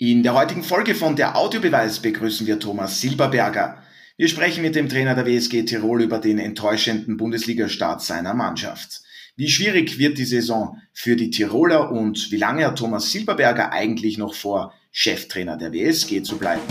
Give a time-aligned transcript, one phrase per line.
[0.00, 3.82] In der heutigen Folge von der Audiobeweis begrüßen wir Thomas Silberberger.
[4.16, 9.02] Wir sprechen mit dem Trainer der WSG Tirol über den enttäuschenden Bundesliga-Start seiner Mannschaft.
[9.34, 14.18] Wie schwierig wird die Saison für die Tiroler und wie lange hat Thomas Silberberger eigentlich
[14.18, 16.62] noch vor, Cheftrainer der WSG zu bleiben?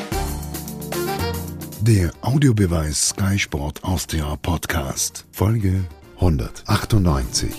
[1.82, 5.84] Der Audiobeweis Sky Sport Austria Podcast, Folge
[6.16, 7.50] 198.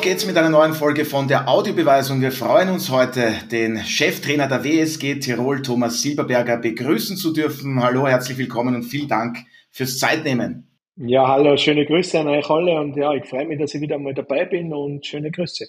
[0.00, 3.76] Auf geht's mit einer neuen Folge von der Audiobeweis und wir freuen uns heute, den
[3.76, 7.82] Cheftrainer der WSG Tirol, Thomas Silberberger, begrüßen zu dürfen.
[7.82, 9.40] Hallo, herzlich willkommen und vielen Dank
[9.70, 10.70] fürs Zeitnehmen.
[10.96, 13.98] Ja, hallo, schöne Grüße an euch alle und ja, ich freue mich, dass ich wieder
[13.98, 15.66] mal dabei bin und schöne Grüße.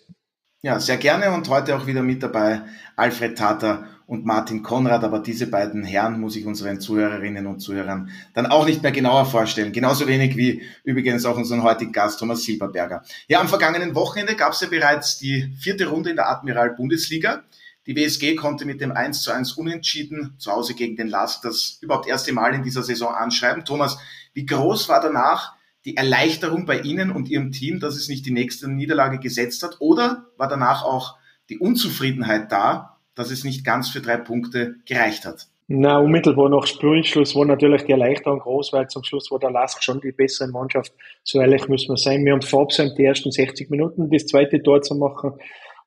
[0.61, 2.61] Ja, sehr gerne und heute auch wieder mit dabei
[2.95, 8.09] Alfred Tater und Martin Konrad, aber diese beiden Herren muss ich unseren Zuhörerinnen und Zuhörern
[8.33, 9.71] dann auch nicht mehr genauer vorstellen.
[9.71, 13.03] Genauso wenig wie übrigens auch unseren heutigen Gast Thomas Silberberger.
[13.29, 17.43] Ja, am vergangenen Wochenende gab es ja bereits die vierte Runde in der Admiral Bundesliga.
[17.87, 21.77] Die WSG konnte mit dem 1 zu 1 Unentschieden zu Hause gegen den LASK das
[21.79, 23.63] überhaupt erste Mal in dieser Saison anschreiben.
[23.63, 23.97] Thomas,
[24.33, 25.53] wie groß war danach
[25.85, 29.77] die Erleichterung bei Ihnen und Ihrem Team, dass es nicht die nächste Niederlage gesetzt hat?
[29.79, 31.15] Oder war danach auch
[31.49, 35.47] die Unzufriedenheit da, dass es nicht ganz für drei Punkte gereicht hat?
[35.73, 39.81] Na, unmittelbar nach Spielschluss war natürlich die Erleichterung groß, weil zum Schluss war der Lask
[39.81, 40.91] schon die bessere Mannschaft.
[41.23, 42.25] So ehrlich müssen wir sein.
[42.25, 45.33] Wir haben verabsäumt, die ersten 60 Minuten das zweite Tor zu machen.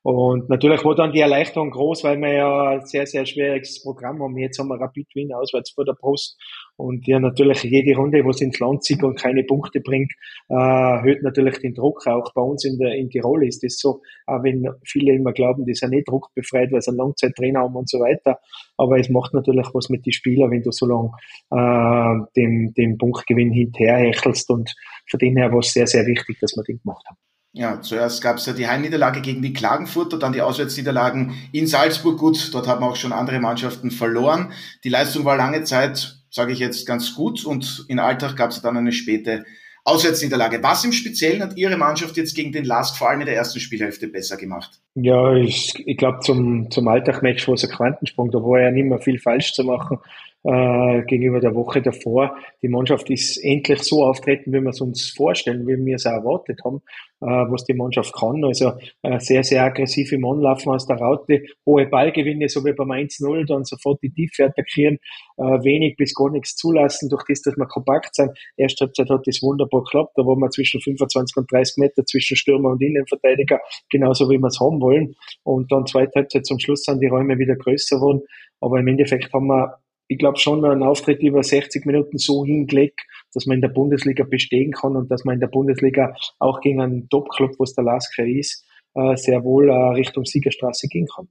[0.05, 4.21] Und natürlich war dann die Erleichterung groß, weil wir ja ein sehr, sehr schwieriges Programm
[4.21, 4.37] haben.
[4.37, 6.39] Jetzt haben wir Rapid Wien auswärts vor der Post.
[6.75, 10.13] Und ja, natürlich jede Runde, wo es ins Land zieht und keine Punkte bringt,
[10.49, 12.05] äh, erhöht natürlich den Druck.
[12.05, 15.65] Auch bei uns in, der, in Tirol ist das so, auch wenn viele immer glauben,
[15.65, 18.37] die sind nicht druckbefreit, weil sie einen Langzeittrainer haben und so weiter.
[18.77, 21.13] Aber es macht natürlich was mit den Spielern, wenn du so lange
[21.49, 24.51] äh, dem, dem Punktgewinn hinterherhechelst.
[24.51, 24.71] Und
[25.09, 27.17] von dem her war es sehr, sehr wichtig, dass wir den gemacht haben.
[27.57, 32.19] Ja, zuerst gab es ja die Heimniederlage gegen die Klagenfurter, dann die Auswärtsniederlagen in Salzburg.
[32.19, 34.51] Gut, dort haben auch schon andere Mannschaften verloren.
[34.83, 38.61] Die Leistung war lange Zeit, sage ich jetzt, ganz gut und in Alltag gab es
[38.61, 39.45] dann eine späte
[39.85, 40.61] Auswärtsniederlage.
[40.63, 43.61] Was im Speziellen hat Ihre Mannschaft jetzt gegen den Lask vor allem in der ersten
[43.61, 44.81] Spielhälfte besser gemacht?
[44.95, 48.31] Ja, ich, ich glaube zum, zum Alltagmatch war es ein Quantensprung.
[48.31, 49.99] Da war ja nicht mehr viel falsch zu machen
[50.43, 52.35] äh, gegenüber der Woche davor.
[52.61, 56.11] Die Mannschaft ist endlich so auftreten, wie wir es uns vorstellen, wie wir es auch
[56.11, 56.81] erwartet haben,
[57.25, 58.43] was die Mannschaft kann.
[58.43, 62.91] Also äh, sehr, sehr aggressiv im Anlaufen aus der Raute, hohe Ballgewinne, so wie beim
[62.91, 64.99] 1-0, dann sofort die Tiefe attackieren,
[65.37, 68.31] äh, wenig bis gar nichts zulassen, durch das, dass wir kompakt sind.
[68.57, 72.37] Erste Halbzeit hat das wunderbar geklappt, da waren wir zwischen 25 und 30 Meter zwischen
[72.37, 73.59] Stürmer und Innenverteidiger,
[73.89, 75.15] genauso wie wir es haben wollen.
[75.43, 78.21] Und dann zweite Halbzeit zum Schluss sind die Räume wieder größer geworden.
[78.61, 79.77] Aber im Endeffekt haben wir
[80.07, 83.01] ich glaube schon einen Auftritt über 60 Minuten so hingelegt,
[83.33, 86.81] dass man in der Bundesliga bestehen kann und dass man in der Bundesliga auch gegen
[86.81, 91.27] einen Top-Club, was der Lasker ist, äh, sehr wohl äh, Richtung Siegerstraße gehen kann.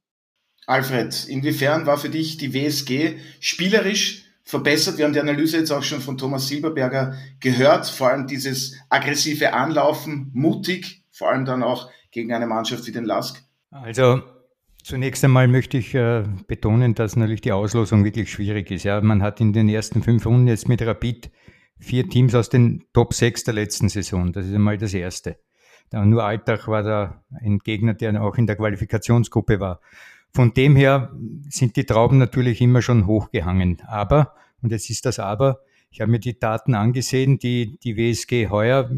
[0.67, 4.99] Alfred, inwiefern war für dich die WSG spielerisch verbessert?
[4.99, 9.53] Wir haben die Analyse jetzt auch schon von Thomas Silberberger gehört, vor allem dieses aggressive
[9.53, 13.43] Anlaufen, mutig, vor allem dann auch gegen eine Mannschaft wie den Lask.
[13.71, 14.23] Also
[14.85, 18.83] Zunächst einmal möchte ich äh, betonen, dass natürlich die Auslosung wirklich schwierig ist.
[18.83, 21.31] Ja, man hat in den ersten fünf Runden jetzt mit Rapid
[21.79, 24.31] vier Teams aus den Top 6 der letzten Saison.
[24.35, 25.39] Das ist einmal das Erste.
[25.89, 29.81] Da nur Alltag war da ein Gegner, der auch in der Qualifikationsgruppe war.
[30.35, 31.17] Von dem her
[31.49, 33.81] sind die Trauben natürlich immer schon hochgehangen.
[33.87, 38.49] Aber, und jetzt ist das Aber, ich habe mir die Daten angesehen, die die WSG
[38.51, 38.91] heuer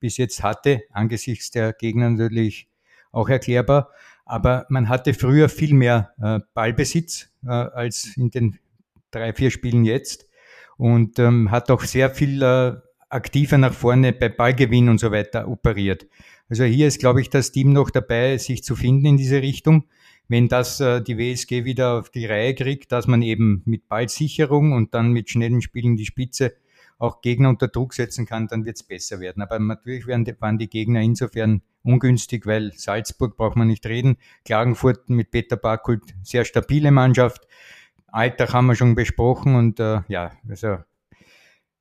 [0.00, 2.70] bis jetzt hatte, angesichts der Gegner natürlich
[3.12, 3.90] auch erklärbar.
[4.24, 8.58] Aber man hatte früher viel mehr äh, Ballbesitz äh, als in den
[9.10, 10.26] drei, vier Spielen jetzt
[10.76, 12.74] und ähm, hat auch sehr viel äh,
[13.08, 16.06] aktiver nach vorne bei Ballgewinn und so weiter operiert.
[16.48, 19.84] Also hier ist, glaube ich, das Team noch dabei, sich zu finden in diese Richtung.
[20.28, 24.72] Wenn das äh, die WSG wieder auf die Reihe kriegt, dass man eben mit Ballsicherung
[24.72, 26.54] und dann mit schnellen Spielen die Spitze
[26.98, 29.42] auch Gegner unter Druck setzen kann, dann wird es besser werden.
[29.42, 34.16] Aber natürlich waren die, Gegner insofern ungünstig, weil Salzburg braucht man nicht reden.
[34.44, 37.46] Klagenfurt mit Peter Barkult, sehr stabile Mannschaft.
[38.08, 40.78] Alltag haben wir schon besprochen und äh, ja, also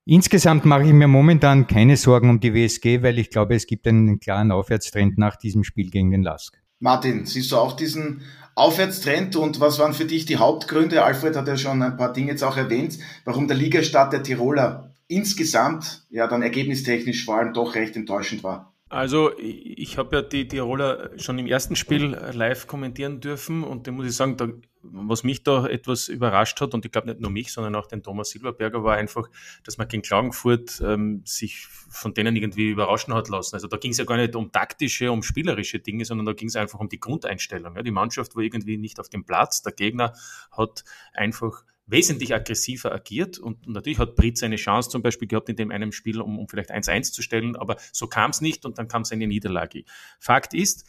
[0.06, 3.88] insgesamt mache ich mir momentan keine Sorgen um die WSG, weil ich glaube, es gibt
[3.88, 6.60] einen klaren Aufwärtstrend nach diesem Spiel gegen den Lask.
[6.80, 8.24] Martin, siehst du auch diesen
[8.56, 11.04] Aufwärtstrend und was waren für dich die Hauptgründe?
[11.04, 14.93] Alfred hat ja schon ein paar Dinge jetzt auch erwähnt, warum der Ligastart der Tiroler
[15.08, 18.74] insgesamt ja dann ergebnistechnisch vor allem doch recht enttäuschend war.
[18.94, 23.92] Also ich habe ja die Tiroler schon im ersten Spiel live kommentieren dürfen und da
[23.92, 24.50] muss ich sagen, da,
[24.84, 28.04] was mich da etwas überrascht hat und ich glaube nicht nur mich, sondern auch den
[28.04, 29.32] Thomas Silberberger war einfach,
[29.64, 33.56] dass man gegen Klagenfurt ähm, sich von denen irgendwie überraschen hat lassen.
[33.56, 36.50] Also da ging es ja gar nicht um taktische, um spielerische Dinge, sondern da ging
[36.50, 37.76] es einfach um die Grundeinstellung.
[37.76, 37.82] Ja.
[37.82, 40.14] Die Mannschaft war irgendwie nicht auf dem Platz, der Gegner
[40.52, 40.84] hat
[41.14, 45.72] einfach wesentlich aggressiver agiert und natürlich hat Britz eine Chance zum Beispiel gehabt in dem
[45.72, 48.88] einen Spiel, um, um vielleicht 1-1 zu stellen, aber so kam es nicht und dann
[48.88, 49.84] kam es eine Niederlage.
[50.20, 50.86] Fakt ist,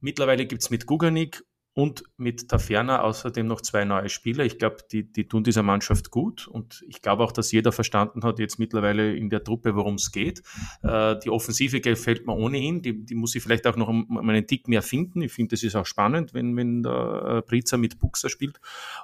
[0.00, 1.44] mittlerweile gibt es mit Guganik
[1.74, 4.44] und mit Taferna außerdem noch zwei neue Spieler.
[4.44, 8.24] Ich glaube, die, die tun dieser Mannschaft gut und ich glaube auch, dass jeder verstanden
[8.24, 10.42] hat jetzt mittlerweile in der Truppe, worum es geht.
[10.82, 14.28] Äh, die Offensive gefällt mir ohnehin, die, die muss ich vielleicht auch noch um, um
[14.28, 15.22] einen Tick mehr finden.
[15.22, 18.60] Ich finde, das ist auch spannend, wenn, wenn der äh, Briza mit Buxer spielt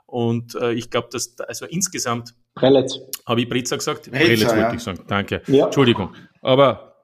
[0.07, 3.01] und äh, ich glaube, dass also insgesamt Prelitz.
[3.25, 4.11] Habe ich Briza gesagt?
[4.11, 4.75] Prelitz, wollte ja.
[4.75, 5.01] ich sagen.
[5.07, 5.43] Danke.
[5.47, 5.67] Ja.
[5.67, 6.15] Entschuldigung.
[6.43, 6.98] Aber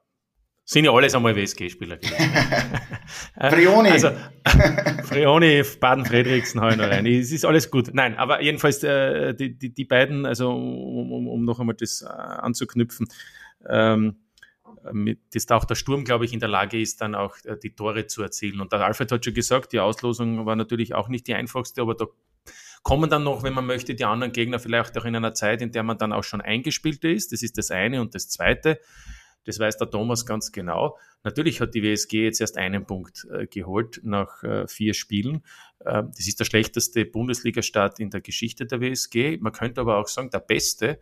[0.65, 2.31] sind ja alles einmal WSG-Spieler gewesen.
[3.39, 3.89] Frioni.
[3.89, 4.09] Also,
[5.03, 7.05] Frioni, Baden-Fredriksen hau ich noch rein.
[7.05, 7.91] Es ist alles gut.
[7.93, 12.01] Nein, aber jedenfalls äh, die, die, die beiden, also um, um, um noch einmal das
[12.01, 13.07] äh, anzuknüpfen,
[13.69, 14.17] ähm,
[14.91, 17.57] mit, dass da auch der Sturm, glaube ich, in der Lage ist, dann auch äh,
[17.61, 18.59] die Tore zu erzielen.
[18.59, 21.93] Und der Alfred hat schon gesagt, die Auslosung war natürlich auch nicht die einfachste, aber
[21.93, 22.05] da
[22.81, 25.71] kommen dann noch, wenn man möchte, die anderen Gegner vielleicht auch in einer Zeit, in
[25.71, 27.31] der man dann auch schon eingespielt ist.
[27.31, 28.01] Das ist das eine.
[28.01, 28.79] Und das zweite,
[29.45, 30.97] das weiß der Thomas ganz genau.
[31.23, 35.43] Natürlich hat die WSG jetzt erst einen Punkt äh, geholt nach äh, vier Spielen.
[35.79, 39.37] Äh, das ist der schlechteste Bundesliga-Start in der Geschichte der WSG.
[39.37, 40.99] Man könnte aber auch sagen, der beste,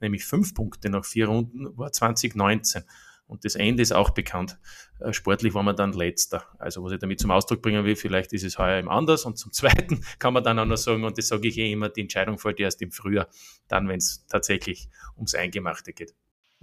[0.00, 2.82] nämlich fünf Punkte nach vier Runden, war 2019.
[3.26, 4.58] Und das Ende ist auch bekannt.
[5.00, 6.44] Äh, Sportlich war man dann letzter.
[6.58, 9.24] Also was ich damit zum Ausdruck bringen will, vielleicht ist es heuer eben anders.
[9.24, 11.88] Und zum Zweiten kann man dann auch noch sagen, und das sage ich eh immer,
[11.88, 13.28] die Entscheidung fällt erst im Frühjahr,
[13.68, 16.14] dann, wenn es tatsächlich ums Eingemachte geht.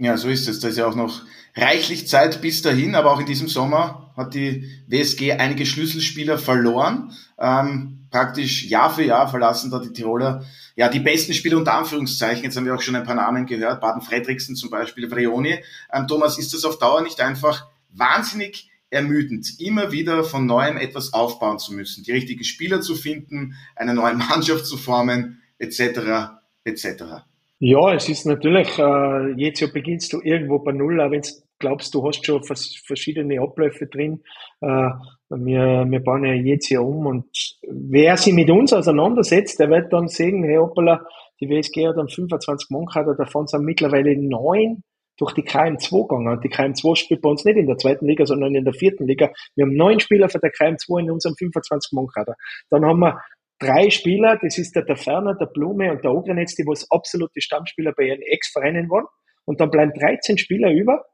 [0.02, 0.58] Ja, so ist es.
[0.58, 1.22] Da ist ja auch noch
[1.54, 7.12] reichlich Zeit bis dahin, aber auch in diesem Sommer hat die WSG einige Schlüsselspieler verloren.
[7.38, 10.44] Ähm, praktisch Jahr für Jahr verlassen da die Tiroler
[10.74, 12.42] ja die besten Spieler unter Anführungszeichen.
[12.42, 15.62] Jetzt haben wir auch schon ein paar Namen gehört, Baden Fredriksen zum Beispiel, Vrioni.
[15.92, 21.12] Ähm, Thomas, ist das auf Dauer nicht einfach wahnsinnig ermüdend, immer wieder von neuem etwas
[21.12, 26.32] aufbauen zu müssen, die richtigen Spieler zu finden, eine neue Mannschaft zu formen, etc.
[26.64, 27.22] etc.
[27.64, 31.28] Ja, es ist natürlich, äh, jetzt ja beginnst du irgendwo bei Null, auch wenn du
[31.60, 34.24] glaubst, du hast schon vers verschiedene Abläufe drin.
[34.60, 34.90] Äh,
[35.28, 37.24] wir, wir bauen ja jetzt hier um und
[37.68, 41.06] wer sich mit uns auseinandersetzt, der wird dann sehen, hey hoppala,
[41.40, 44.82] die WSG hat dann 25 Mann gehabt, davon sind mittlerweile neun
[45.16, 46.40] durch die KM2 gegangen.
[46.40, 49.30] Die KM2 spielt bei uns nicht in der zweiten Liga, sondern in der vierten Liga.
[49.54, 52.34] Wir haben neun Spieler von der KM2 in unserem 25 Mann kader
[52.70, 53.20] Dann haben wir
[53.62, 57.40] drei Spieler, das ist der, der Ferner, der Blume und der Ogrenetz, die was absolute
[57.40, 59.06] Stammspieler bei ihren Ex-Vereinen waren.
[59.44, 61.04] Und dann bleiben 13 Spieler über,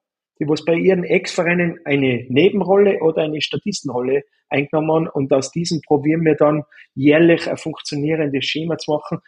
[0.40, 5.08] die was bei ihren Ex-Vereinen eine Nebenrolle oder eine Statistenrolle eingenommen haben.
[5.08, 6.64] Und aus diesem probieren wir dann
[6.94, 9.18] jährlich ein funktionierendes Schema zu machen.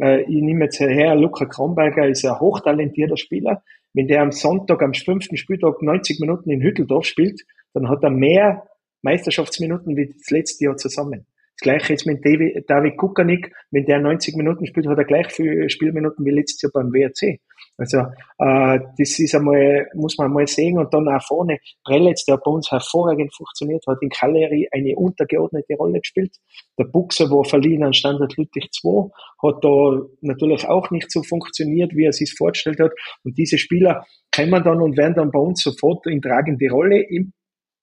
[0.00, 3.62] Äh, ich nehme jetzt her, Luca Kronberger ist ein hochtalentierter Spieler.
[3.94, 7.42] Wenn der am Sonntag, am fünften Spieltag 90 Minuten in Hütteldorf spielt,
[7.74, 8.68] dann hat er mehr
[9.02, 11.26] Meisterschaftsminuten wie das letzte Jahr zusammen.
[11.58, 15.68] Das gleiche jetzt mit David, Kukanik, wenn der 90 Minuten spielt, hat er gleich viele
[15.68, 17.40] Spielminuten wie letztes Jahr beim WRC.
[17.76, 17.98] Also
[18.38, 20.78] äh, das ist einmal, muss man mal sehen.
[20.78, 25.74] Und dann auch vorne, Prelitz, der bei uns hervorragend funktioniert, hat in Cagliari eine untergeordnete
[25.74, 26.36] Rolle gespielt.
[26.78, 29.10] Der Buchser war verliehen an Standard Lüttich 2,
[29.42, 32.92] hat da natürlich auch nicht so funktioniert, wie er sich vorgestellt hat.
[33.24, 37.32] Und diese Spieler kommen dann und werden dann bei uns sofort in tragende Rolle im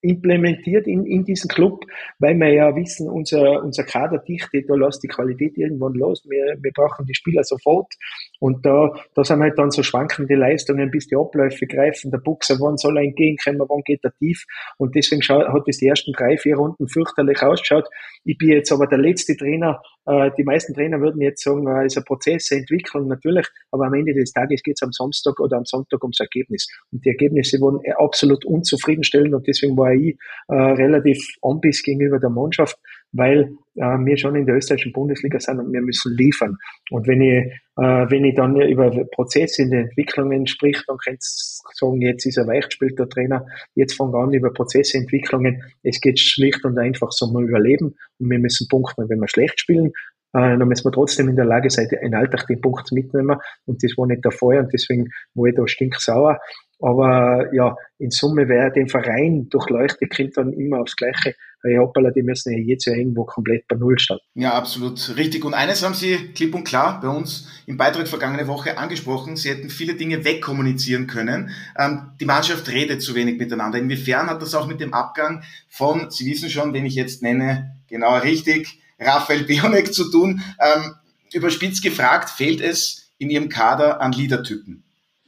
[0.05, 1.85] implementiert in, in diesen Club,
[2.19, 6.23] weil wir ja wissen, unser, unser Kaderdichte, da lässt die Qualität irgendwann los.
[6.29, 7.93] Wir, wir brauchen die Spieler sofort.
[8.39, 12.11] Und da, da sind halt dann so schwankende Leistungen, bis die Abläufe greifen.
[12.11, 14.45] Der Buchser, wann soll er entgegenkommen, wann geht er tief?
[14.77, 17.87] Und deswegen hat es die ersten drei, vier Runden fürchterlich ausgeschaut.
[18.23, 19.81] Ich bin jetzt aber der letzte Trainer.
[20.05, 23.47] Äh, die meisten Trainer würden jetzt sagen, es äh, ist ein Prozess, eine Entwicklung natürlich.
[23.71, 26.67] Aber am Ende des Tages geht es am Samstag oder am Sonntag ums Ergebnis.
[26.91, 29.33] Und die Ergebnisse wurden absolut unzufriedenstellend.
[29.33, 32.77] Und deswegen war ich äh, relativ anbiss gegenüber der Mannschaft,
[33.11, 36.57] weil äh, wir schon in der österreichischen Bundesliga sind und wir müssen liefern.
[36.91, 37.45] Und wenn ich,
[37.77, 42.25] äh, wenn ich dann über Prozesse in den Entwicklungen sprich, dann könnt ihr sagen, jetzt
[42.25, 45.61] ist er weichgespielt, der Trainer, jetzt fangen wir an über Prozesse, Entwicklungen.
[45.83, 49.09] Es geht schlicht und einfach so um Überleben und wir müssen punkten.
[49.09, 49.91] Wenn wir schlecht spielen,
[50.35, 53.37] äh, dann müssen wir trotzdem in der Lage sein, in Alltag den Punkt mitnehmen.
[53.65, 56.39] Und das war nicht der Fall und deswegen war ich da stinksauer.
[56.81, 61.33] Aber ja, in Summe, wer den Verein durchleuchtet, kommt dann immer aufs Gleiche
[61.65, 64.23] weil hoppala, die müssen ja jetzt ja irgendwo komplett bei Null starten.
[64.35, 65.43] Ja, absolut richtig.
[65.43, 69.35] Und eines haben Sie klipp und klar bei uns im Beitrag vergangene Woche angesprochen.
[69.35, 71.49] Sie hätten viele Dinge wegkommunizieren können.
[71.77, 73.79] Ähm, die Mannschaft redet zu wenig miteinander.
[73.79, 77.75] Inwiefern hat das auch mit dem Abgang von, Sie wissen schon, wen ich jetzt nenne,
[77.87, 80.41] genau richtig, Raphael Bionek zu tun?
[80.59, 80.93] Ähm,
[81.33, 84.84] überspitzt gefragt, fehlt es in Ihrem Kader an Leadertypen?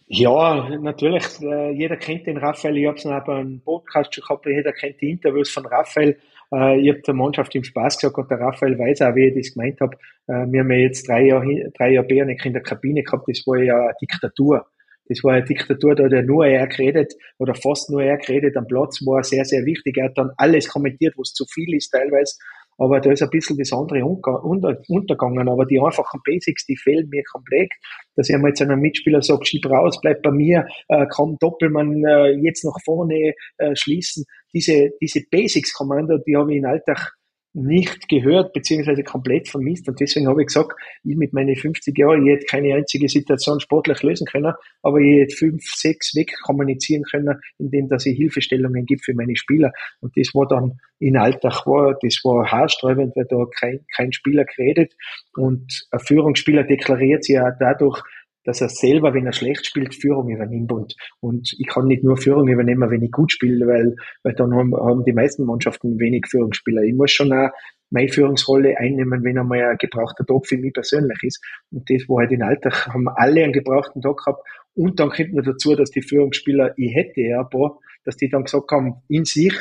[0.10, 1.26] Ja, natürlich.
[1.42, 2.78] Äh, jeder kennt den Raphael.
[2.78, 4.46] Ich habe es bei einem Podcast schon gehabt.
[4.46, 6.18] Jeder kennt die Interviews von Raphael.
[6.54, 9.36] Äh, ich habe der Mannschaft im Spaß gesagt und der Raphael weiß auch, wie ich
[9.36, 9.98] das gemeint habe.
[10.28, 13.28] Äh, wir haben ja jetzt drei Jahre, drei Jahre Bärnik in der Kabine gehabt.
[13.28, 14.66] Das war ja eine Diktatur.
[15.10, 18.58] Das war eine Diktatur, da hat er nur er geredet oder fast nur er geredet.
[18.58, 19.98] Am Platz war sehr, sehr wichtig.
[19.98, 22.36] Er hat dann alles kommentiert, was zu viel ist teilweise
[22.78, 25.50] aber da ist ein bisschen das andere untergegangen.
[25.50, 27.72] Aber die einfachen Basics, die fehlen mir komplett.
[28.16, 32.04] Dass ich einmal zu einem Mitspieler sage, schieb raus, bleib bei mir, äh, komm Doppelmann
[32.06, 34.26] äh, jetzt nach vorne äh, schließen.
[34.54, 37.14] Diese, diese Basics-Kommando, die habe ich in Alltag
[37.58, 39.88] nicht gehört beziehungsweise komplett vermisst.
[39.90, 40.74] Und deswegen habe ich gesagt,
[41.04, 45.22] ich mit meinen 50 Jahren, ich hätte keine einzige Situation sportlich lösen können, aber ich
[45.22, 49.72] hätte fünf, sechs weg kommunizieren können, indem dass ich Hilfestellungen gibt für meine Spieler.
[50.02, 54.46] Und das war dann in Alltag war, das war haarsträubend, weil da kein, kein Spieler
[54.46, 54.94] geredet.
[55.36, 58.02] Und ein Führungsspieler deklariert sich ja dadurch,
[58.48, 60.72] dass er selber, wenn er schlecht spielt, Führung übernimmt.
[60.72, 64.56] Und, und ich kann nicht nur Führung übernehmen, wenn ich gut spiele, weil, weil dann
[64.56, 66.82] haben, haben die meisten Mannschaften wenig Führungsspieler.
[66.84, 67.50] Ich muss schon auch
[67.90, 71.44] meine Führungsrolle einnehmen, wenn einmal ein gebrauchter Tag für mich persönlich ist.
[71.72, 74.48] Und das war halt in Alltag, haben alle einen gebrauchten Tag gehabt.
[74.76, 78.30] Und dann kommt noch dazu, dass die Führungsspieler, ich hätte ja ein paar, dass die
[78.30, 79.54] dann gesagt haben, in sich,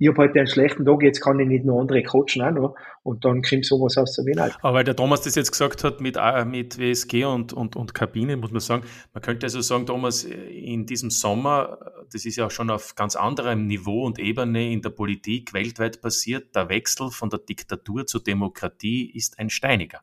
[0.00, 2.74] ich habe heute einen schlechten Tag, jetzt kann ich nicht nur andere coachen auch noch.
[3.02, 4.56] Und dann kommt sowas aus der Wien halt.
[4.62, 7.94] Aber weil der Thomas das jetzt gesagt hat mit, äh, mit WSG und, und, und
[7.94, 11.78] Kabine, muss man sagen, man könnte also sagen, Thomas, in diesem Sommer,
[12.12, 16.00] das ist ja auch schon auf ganz anderem Niveau und Ebene in der Politik weltweit
[16.00, 20.00] passiert, der Wechsel von der Diktatur zur Demokratie ist ein steiniger.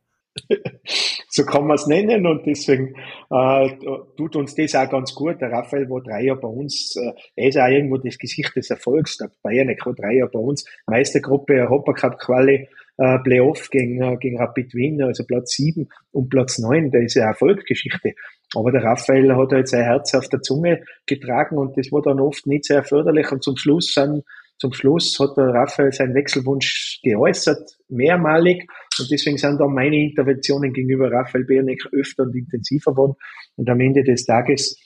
[1.30, 2.96] So kann man es nennen und deswegen
[3.30, 3.70] äh,
[4.18, 5.42] tut uns das auch ganz gut.
[5.42, 8.70] Der Raphael war drei Jahre bei uns, äh, er ist auch irgendwo das Gesicht des
[8.70, 9.18] Erfolgs.
[9.18, 14.38] Der Bayern war drei Jahre bei uns, Meistergruppe, Europacup Quali, äh, Playoff gegen, äh, gegen
[14.40, 18.14] Rapid Wien, also Platz sieben und Platz neun, da ist ja Erfolgsgeschichte.
[18.56, 22.20] Aber der Raphael hat halt sein Herz auf der Zunge getragen und das war dann
[22.20, 24.24] oft nicht sehr förderlich und zum Schluss sind
[24.58, 28.66] zum Schluss hat der Raphael seinen Wechselwunsch geäußert, mehrmalig.
[29.00, 33.16] Und deswegen sind dann meine Interventionen gegenüber Raphael Bernick öfter und intensiver geworden.
[33.58, 34.80] Und am Ende des Tages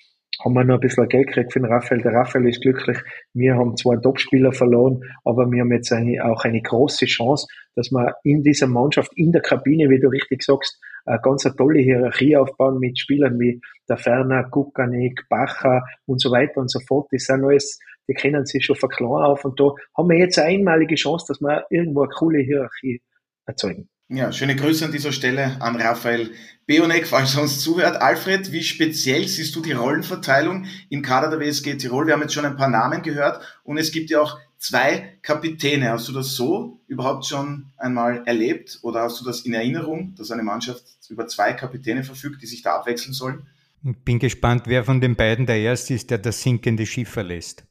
[0.43, 2.01] haben wir noch ein bisschen Geld gekriegt für den Raphael.
[2.01, 2.97] Der Raphael ist glücklich.
[3.33, 7.47] Wir haben zwar einen Topspieler verloren, aber wir haben jetzt eine, auch eine große Chance,
[7.75, 11.55] dass wir in dieser Mannschaft, in der Kabine, wie du richtig sagst, eine ganz eine
[11.55, 16.79] tolle Hierarchie aufbauen mit Spielern wie der Ferner, Kukanik, Bacher und so weiter und so
[16.87, 17.07] fort.
[17.11, 20.37] Das sind alles die kennen sich schon von klein auf und da haben wir jetzt
[20.39, 23.01] eine einmalige Chance, dass wir irgendwo eine coole Hierarchie
[23.45, 23.87] erzeugen.
[24.11, 26.31] Ja, schöne Grüße an dieser Stelle an Raphael
[26.65, 28.01] Beonek, falls er uns zuhört.
[28.01, 32.07] Alfred, wie speziell siehst du die Rollenverteilung im Kader der WSG Tirol?
[32.07, 35.91] Wir haben jetzt schon ein paar Namen gehört und es gibt ja auch zwei Kapitäne.
[35.91, 40.31] Hast du das so überhaupt schon einmal erlebt oder hast du das in Erinnerung, dass
[40.31, 43.45] eine Mannschaft über zwei Kapitäne verfügt, die sich da abwechseln sollen?
[43.83, 47.63] Bin gespannt, wer von den beiden der Erste ist, der das sinkende Schiff verlässt.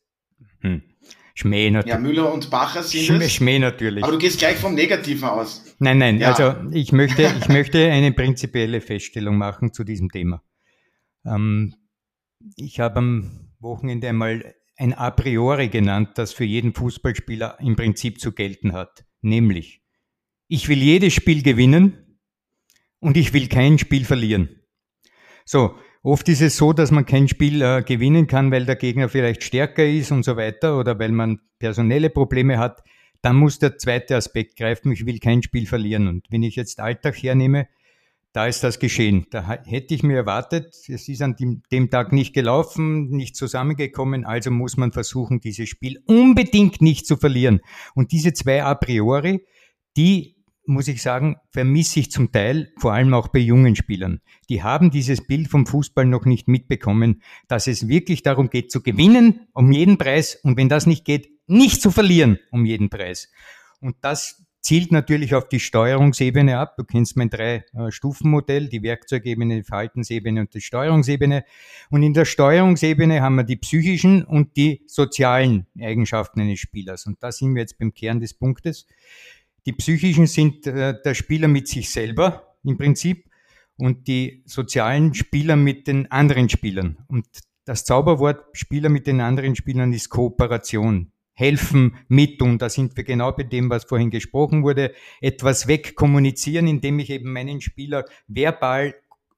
[0.60, 0.82] Hm.
[1.34, 1.94] Schmäh natürlich.
[1.94, 3.32] Ja, Müller und Bacher sind Schmäh, es.
[3.34, 4.02] Schmäh natürlich.
[4.02, 5.64] Aber du gehst gleich vom Negativen aus.
[5.78, 6.32] Nein, nein, ja.
[6.32, 10.42] also ich möchte, ich möchte eine prinzipielle Feststellung machen zu diesem Thema.
[11.24, 11.76] Ähm,
[12.56, 18.20] ich habe am Wochenende einmal ein A priori genannt, das für jeden Fußballspieler im Prinzip
[18.20, 19.04] zu gelten hat.
[19.20, 19.82] Nämlich,
[20.48, 22.20] ich will jedes Spiel gewinnen
[23.00, 24.48] und ich will kein Spiel verlieren.
[25.44, 29.08] So, Oft ist es so, dass man kein Spiel äh, gewinnen kann, weil der Gegner
[29.08, 32.82] vielleicht stärker ist und so weiter oder weil man personelle Probleme hat.
[33.20, 34.92] Dann muss der zweite Aspekt greifen.
[34.92, 36.06] Ich will kein Spiel verlieren.
[36.06, 37.66] Und wenn ich jetzt Alltag hernehme,
[38.32, 39.26] da ist das geschehen.
[39.30, 44.24] Da hätte ich mir erwartet, es ist an dem, dem Tag nicht gelaufen, nicht zusammengekommen,
[44.24, 47.60] also muss man versuchen, dieses Spiel unbedingt nicht zu verlieren.
[47.94, 49.44] Und diese zwei a priori,
[49.96, 50.36] die
[50.68, 54.20] muss ich sagen, vermisse ich zum Teil, vor allem auch bei jungen Spielern.
[54.48, 58.82] Die haben dieses Bild vom Fußball noch nicht mitbekommen, dass es wirklich darum geht, zu
[58.82, 63.30] gewinnen um jeden Preis und wenn das nicht geht, nicht zu verlieren um jeden Preis.
[63.80, 66.76] Und das zielt natürlich auf die Steuerungsebene ab.
[66.76, 71.44] Du kennst mein Drei-Stufen-Modell, die Werkzeugebene, die Verhaltensebene und die Steuerungsebene.
[71.90, 77.06] Und in der Steuerungsebene haben wir die psychischen und die sozialen Eigenschaften eines Spielers.
[77.06, 78.86] Und da sind wir jetzt beim Kern des Punktes.
[79.66, 83.28] Die psychischen sind äh, der Spieler mit sich selber im Prinzip
[83.76, 86.98] und die sozialen Spieler mit den anderen Spielern.
[87.08, 87.26] Und
[87.64, 91.12] das Zauberwort Spieler mit den anderen Spielern ist Kooperation.
[91.38, 96.66] helfen, mit und da sind wir genau bei dem, was vorhin gesprochen wurde, etwas wegkommunizieren,
[96.66, 98.96] indem ich eben meinen Spieler verbal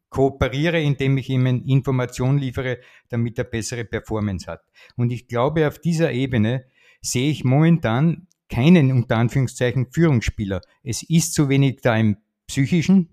[0.08, 2.78] kooperiere, indem ich ihm Informationen liefere,
[3.10, 4.62] damit er bessere Performance hat.
[4.96, 6.64] Und ich glaube, auf dieser Ebene
[7.02, 10.60] sehe ich momentan keinen unter Anführungszeichen Führungsspieler.
[10.82, 12.16] Es ist zu wenig da im
[12.46, 13.10] psychischen,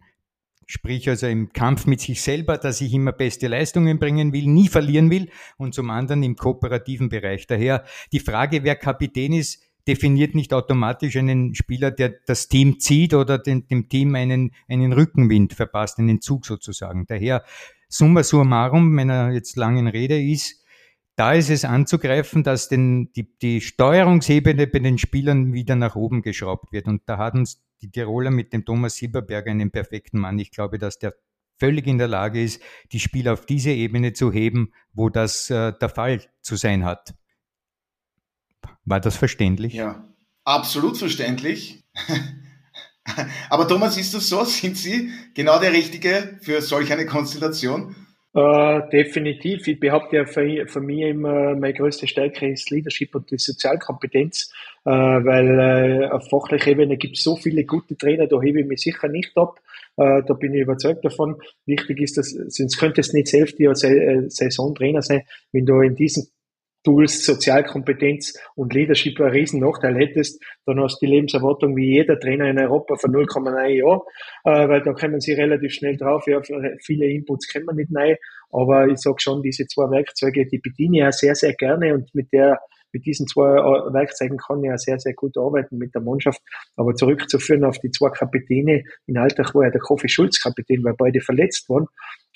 [0.66, 4.68] sprich also im Kampf mit sich selber, dass ich immer beste Leistungen bringen will, nie
[4.68, 7.48] verlieren will und zum anderen im kooperativen Bereich.
[7.48, 13.14] Daher die Frage, wer Kapitän ist, definiert nicht automatisch einen Spieler, der das Team zieht
[13.14, 17.06] oder dem, dem Team einen, einen Rückenwind verpasst, einen Zug sozusagen.
[17.08, 17.44] Daher
[17.88, 20.66] summa summarum meiner jetzt langen Rede ist,
[21.18, 26.22] da ist es anzugreifen, dass den, die, die Steuerungsebene bei den Spielern wieder nach oben
[26.22, 26.88] geschraubt wird.
[26.88, 30.38] Und da hat uns die Tiroler mit dem Thomas Silberberger einen perfekten Mann.
[30.38, 31.16] Ich glaube, dass der
[31.60, 35.74] völlig in der Lage ist, die Spieler auf diese Ebene zu heben, wo das äh,
[35.74, 37.16] der Fall zu sein hat.
[38.86, 39.74] War das verständlich?
[39.74, 40.08] Ja,
[40.44, 41.84] absolut verständlich.
[43.50, 44.44] Aber Thomas, ist das so?
[44.46, 47.96] Sind Sie genau der Richtige für solch eine Konstellation?
[48.38, 49.68] Uh, definitiv.
[49.68, 54.54] Ich behaupte ja für, für mich immer, meine größte Stärke ist Leadership und die Sozialkompetenz,
[54.86, 58.68] uh, weil uh, auf fachlicher Ebene gibt es so viele gute Trainer, da hebe ich
[58.68, 59.60] mich sicher nicht ab.
[59.96, 61.38] da bin ich überzeugt davon.
[61.66, 66.28] Wichtig ist, dass, sonst könnte es nicht selbst die Saisontrainer sein, wenn du in diesen
[66.88, 72.18] Tools, Sozialkompetenz und Leadership einen riesen Nachteil hättest, dann hast du die Lebenserwartung wie jeder
[72.18, 74.06] Trainer in Europa von 0,9 Jahr,
[74.46, 76.24] äh, weil da kommen sie relativ schnell drauf.
[76.28, 76.40] Ja,
[76.82, 78.16] viele Inputs können wir nicht rein,
[78.52, 82.16] aber ich sage schon, diese zwei Werkzeuge, die bediene ich auch sehr, sehr gerne und
[82.16, 82.58] mit der
[82.94, 86.42] mit diesen zwei äh, Werkzeugen kann ich ja sehr, sehr gut arbeiten mit der Mannschaft.
[86.78, 90.96] Aber zurückzuführen auf die zwei Kapitäne, in Alltag war ja der Kofi Schulz Kapitän, weil
[90.98, 91.88] beide verletzt waren.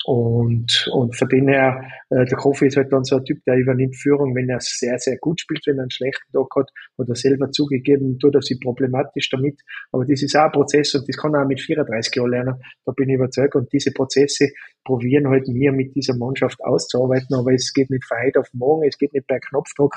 [0.06, 3.56] Und, und von denen her, äh, der Kofi ist halt dann so ein Typ, der
[3.56, 7.10] übernimmt Führung, wenn er sehr, sehr gut spielt, wenn er einen schlechten Tag hat, hat
[7.10, 9.62] er selber zugegeben, tut er sich problematisch damit.
[9.92, 12.56] Aber das ist auch ein Prozess und das kann er auch mit 34 Jahren lernen.
[12.86, 13.56] Da bin ich überzeugt.
[13.56, 14.50] Und diese Prozesse
[14.84, 18.88] probieren halt wir mit dieser Mannschaft auszuarbeiten, aber es geht nicht von heute auf morgen,
[18.88, 19.96] es geht nicht per Knopfdruck.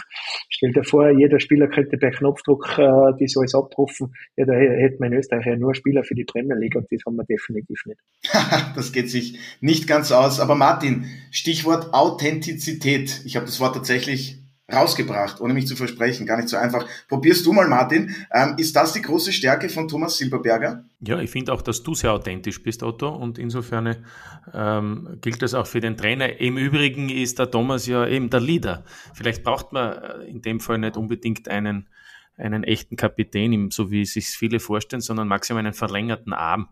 [0.50, 4.12] Stell dir vor, jeder Spieler könnte per Knopfdruck äh, das alles abrufen.
[4.36, 7.00] Ja, da hätten wir in Österreich ja nur Spieler für die Premier League und das
[7.06, 8.00] haben wir definitiv nicht.
[8.76, 10.40] das geht sich nicht ganz aus.
[10.40, 13.22] Aber Martin, Stichwort Authentizität.
[13.24, 16.26] Ich habe das Wort tatsächlich rausgebracht, ohne mich zu versprechen.
[16.26, 16.86] Gar nicht so einfach.
[17.08, 18.14] Probierst du mal, Martin.
[18.32, 20.84] Ähm, ist das die große Stärke von Thomas Silberberger?
[21.00, 23.08] Ja, ich finde auch, dass du sehr authentisch bist, Otto.
[23.08, 24.04] Und insofern
[24.52, 26.40] ähm, gilt das auch für den Trainer.
[26.40, 28.84] Im Übrigen ist der Thomas ja eben der Leader.
[29.12, 31.88] Vielleicht braucht man äh, in dem Fall nicht unbedingt einen,
[32.36, 36.68] einen echten Kapitän, so wie sich viele vorstellen, sondern maximal einen verlängerten Arm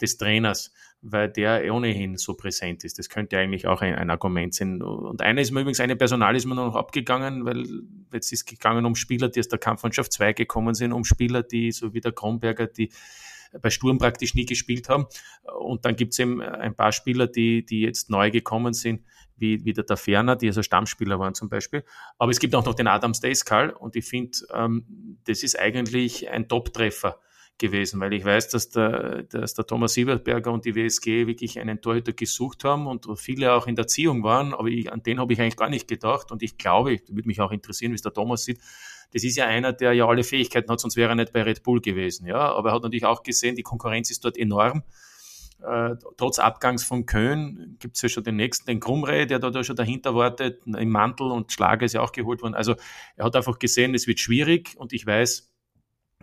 [0.00, 0.72] des Trainers
[1.02, 2.98] weil der ohnehin so präsent ist.
[2.98, 4.80] Das könnte eigentlich auch ein, ein Argument sein.
[4.80, 7.66] Und eine ist mir übrigens, eine Personal ist mir noch abgegangen, weil
[8.12, 11.72] jetzt ist gegangen um Spieler, die aus der Kampfmannschaft 2 gekommen sind, um Spieler, die
[11.72, 12.90] so wie der Kronberger, die
[13.60, 15.06] bei Sturm praktisch nie gespielt haben.
[15.58, 19.02] Und dann gibt es eben ein paar Spieler, die, die jetzt neu gekommen sind,
[19.36, 21.84] wie, wie der Ferner, die also Stammspieler waren zum Beispiel.
[22.16, 26.30] Aber es gibt auch noch den Adam Stayskal und ich finde, ähm, das ist eigentlich
[26.30, 27.18] ein Top-Treffer
[27.62, 31.80] gewesen, weil ich weiß, dass der, dass der Thomas Sieberberger und die WSG wirklich einen
[31.80, 35.32] Torhüter gesucht haben und viele auch in der Erziehung waren, aber ich, an den habe
[35.32, 38.12] ich eigentlich gar nicht gedacht und ich glaube, würde mich auch interessieren, wie es der
[38.12, 38.58] Thomas sieht,
[39.12, 41.62] das ist ja einer, der ja alle Fähigkeiten hat, sonst wäre er nicht bei Red
[41.62, 44.82] Bull gewesen, ja, aber er hat natürlich auch gesehen, die Konkurrenz ist dort enorm,
[45.62, 49.62] äh, trotz Abgangs von Köln gibt es ja schon den nächsten, den Krumrey, der da
[49.62, 52.54] schon dahinter wartet, im Mantel und Schlager ist ja auch geholt worden.
[52.54, 52.74] Also
[53.16, 55.51] er hat einfach gesehen, es wird schwierig und ich weiß,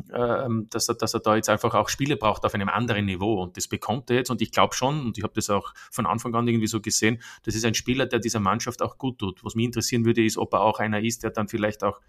[0.07, 3.41] dass, er, dass er da jetzt einfach auch Spiele braucht auf einem anderen Niveau.
[3.41, 4.29] Und das bekommt er jetzt.
[4.29, 7.21] Und ich glaube schon, und ich habe das auch von Anfang an irgendwie so gesehen,
[7.43, 9.43] das ist ein Spieler, der dieser Mannschaft auch gut tut.
[9.43, 11.99] Was mich interessieren würde, ist, ob er auch einer ist, der dann vielleicht auch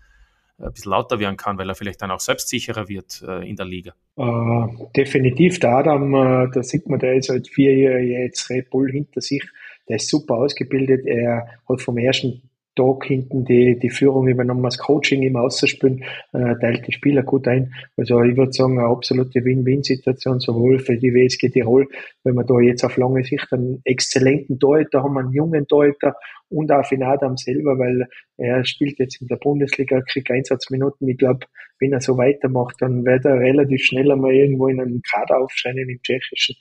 [0.60, 3.56] äh, ein bisschen lauter werden kann, weil er vielleicht dann auch selbstsicherer wird äh, in
[3.56, 3.94] der Liga.
[4.16, 8.70] Uh, definitiv, der Adam, uh, da sieht man, der ist halt vier Jahre jetzt Red
[8.70, 9.42] Bull hinter sich,
[9.88, 12.49] der ist super ausgebildet, er hat vom ersten
[12.80, 17.46] Tag hinten die, die Führung übernommen, das Coaching im Außerspielen, äh, teilt die Spieler gut
[17.46, 17.74] ein.
[17.96, 21.88] Also ich würde sagen, eine absolute Win-Win-Situation, sowohl für die WSG Tirol,
[22.24, 26.14] wenn wir da jetzt auf lange Sicht einen exzellenten Torhüter haben, einen jungen Torhüter
[26.48, 28.06] und auch für Adam selber, weil
[28.38, 31.06] er spielt jetzt in der Bundesliga, kriegt Einsatzminuten.
[31.08, 31.46] Ich glaube,
[31.78, 35.88] wenn er so weitermacht, dann wird er relativ schnell einmal irgendwo in einem Kader aufscheinen
[35.88, 36.56] im Tschechischen.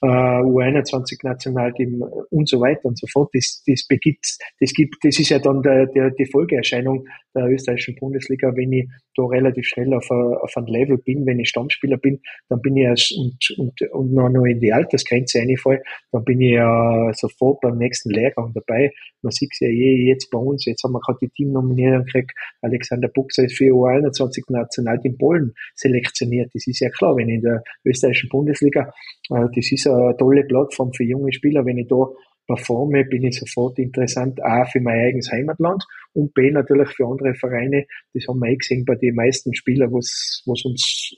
[0.00, 3.30] Äh, U21-Nationalteam und so weiter und so fort.
[3.32, 7.96] Das, das begibt, das gibt, das ist ja dann der, der, die Folgeerscheinung der österreichischen
[7.96, 11.96] Bundesliga, wenn ich da relativ schnell auf, a, auf ein Level bin, wenn ich Stammspieler
[11.96, 15.82] bin, dann bin ich erst und, und, und noch, noch in die Altersgrenze reinfall,
[16.12, 18.92] dann bin ich ja sofort beim nächsten Lehrgang dabei.
[19.22, 22.32] Man sieht es ja eh jetzt bei uns, jetzt haben wir gerade die Teamnominierung gekriegt,
[22.62, 26.50] Alexander Buchser ist für U21 Nationalteam Polen selektioniert.
[26.54, 28.92] Das ist ja klar, wenn in der österreichischen Bundesliga,
[29.30, 32.06] äh, das ist eine tolle Plattform für junge Spieler, wenn ich da
[32.46, 37.34] performe, bin ich sofort interessant, A, für mein eigenes Heimatland und B, natürlich für andere
[37.34, 37.84] Vereine.
[38.14, 41.14] Das haben wir eh gesehen bei den meisten Spielern, was uns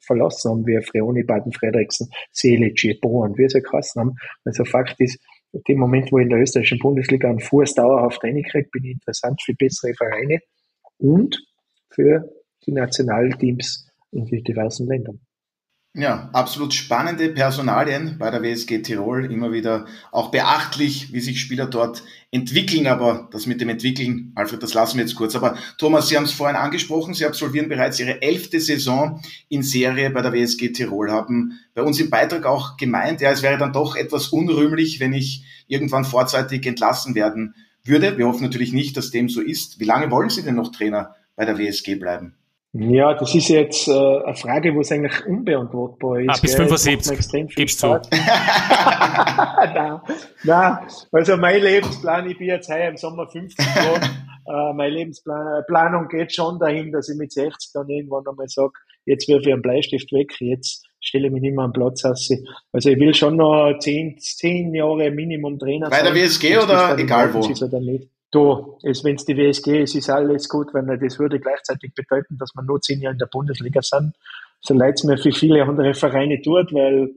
[0.00, 4.14] verlassen haben, wie Freoni, Baden, Frederiksen, Selic, Bohren, wie sie geheißen haben.
[4.44, 5.20] Also Fakt ist,
[5.52, 8.92] in dem Moment, wo ich in der österreichischen Bundesliga einen Fuß dauerhaft reinkriege, bin ich
[8.92, 10.40] interessant für bessere Vereine
[10.98, 11.36] und
[11.90, 12.32] für
[12.64, 15.20] die Nationalteams in den diversen Ländern.
[15.94, 19.32] Ja, absolut spannende Personalien bei der WSG Tirol.
[19.32, 22.86] Immer wieder auch beachtlich, wie sich Spieler dort entwickeln.
[22.86, 25.34] Aber das mit dem Entwickeln, Alfred, das lassen wir jetzt kurz.
[25.34, 27.14] Aber Thomas, Sie haben es vorhin angesprochen.
[27.14, 31.10] Sie absolvieren bereits Ihre elfte Saison in Serie bei der WSG Tirol.
[31.10, 35.14] Haben bei uns im Beitrag auch gemeint, ja, es wäre dann doch etwas unrühmlich, wenn
[35.14, 38.18] ich irgendwann vorzeitig entlassen werden würde.
[38.18, 39.80] Wir hoffen natürlich nicht, dass dem so ist.
[39.80, 42.37] Wie lange wollen Sie denn noch Trainer bei der WSG bleiben?
[42.72, 46.28] Ja, das ist jetzt äh, eine Frage, wo es eigentlich unbeantwortbar ist.
[46.28, 47.54] Ah, bis 75.
[47.56, 47.86] Gibst du.
[48.10, 50.00] nein,
[50.44, 50.78] nein,
[51.10, 54.04] also mein Lebensplan, ich bin jetzt heuer im Sommer 50 geworden.
[54.46, 58.72] äh, meine Lebensplanung geht schon dahin, dass ich mit 60 dann irgendwann einmal sage,
[59.06, 62.28] jetzt wirf ich einen Bleistift weg, jetzt stelle ich mich nicht mehr am Platz aus.
[62.72, 66.04] Also ich will schon noch 10, 10 Jahre Minimum Trainer Bei sein.
[66.04, 67.40] Bei der WSG oder egal wo?
[68.30, 72.54] Du, wenn es die WSG ist, ist alles gut, wenn das würde gleichzeitig bedeuten, dass
[72.54, 74.14] wir nur zehn Jahre in der Bundesliga sind.
[74.60, 77.10] So leid es mir für viele andere Vereine tut, weil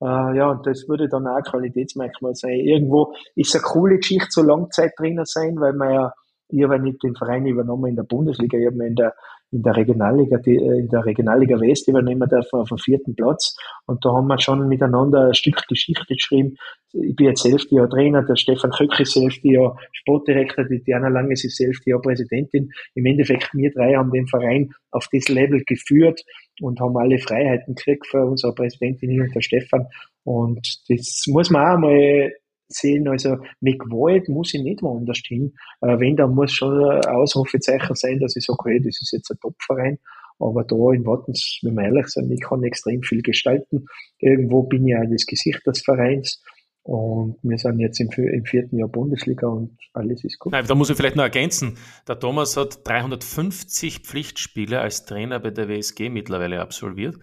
[0.00, 2.60] äh, ja, das würde dann auch ein Qualitätsmerkmal sein.
[2.60, 6.12] Irgendwo ist eine coole Geschichte, so Langzeitrainer sein, weil man ja,
[6.50, 9.14] ich habe ja nicht den Verein übernommen in der Bundesliga, ich habe in der
[9.50, 13.56] in der Regionalliga, die, äh, in der Regionalliga West übernehmen dürfen auf dem vierten Platz.
[13.86, 16.56] Und da haben wir schon miteinander ein Stück Geschichte geschrieben.
[16.92, 21.08] Ich bin jetzt elfte Jahr Trainer, der Stefan Köck ist elfte Jahr Sportdirektor, die Diana
[21.08, 22.70] Langes ist elfte Jahr Präsidentin.
[22.94, 26.24] Im Endeffekt, wir drei haben den Verein auf das Level geführt
[26.60, 29.86] und haben alle Freiheiten gekriegt für unsere Präsidentin und der Stefan.
[30.24, 32.32] Und das muss man auch mal
[32.68, 33.08] sehen.
[33.08, 35.52] Also mit Gewalt muss ich nicht woanders hin.
[35.80, 39.30] Äh, wenn, dann muss schon ein Ausrufezeichen sein, dass ich sage, hey, das ist jetzt
[39.30, 39.98] ein Topverein.
[40.38, 43.86] Aber da in Wattens, wenn wir ehrlich sind, ich kann extrem viel gestalten.
[44.20, 46.42] Irgendwo bin ich auch das Gesicht des Vereins.
[46.88, 50.52] Und wir sind jetzt im, im, vierten Jahr Bundesliga und alles ist gut.
[50.52, 51.76] Nein, da muss ich vielleicht noch ergänzen.
[52.08, 57.18] Der Thomas hat 350 Pflichtspiele als Trainer bei der WSG mittlerweile absolviert.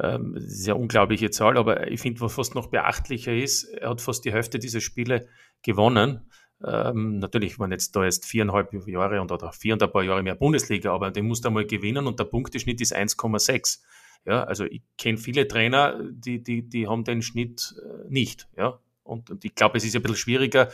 [0.00, 3.90] Ähm, das ist ja unglaubliche Zahl, aber ich finde, was fast noch beachtlicher ist, er
[3.90, 5.26] hat fast die Hälfte dieser Spiele
[5.62, 6.30] gewonnen.
[6.64, 10.22] Ähm, natürlich waren jetzt da erst viereinhalb Jahre und oder vier und ein paar Jahre
[10.22, 13.80] mehr Bundesliga, aber den musst du einmal gewinnen und der Punkteschnitt ist 1,6.
[14.24, 18.46] Ja, also ich kenne viele Trainer, die, die, die haben den Schnitt äh, nicht.
[18.56, 20.70] Ja, und, und ich glaube, es ist ein bisschen schwieriger,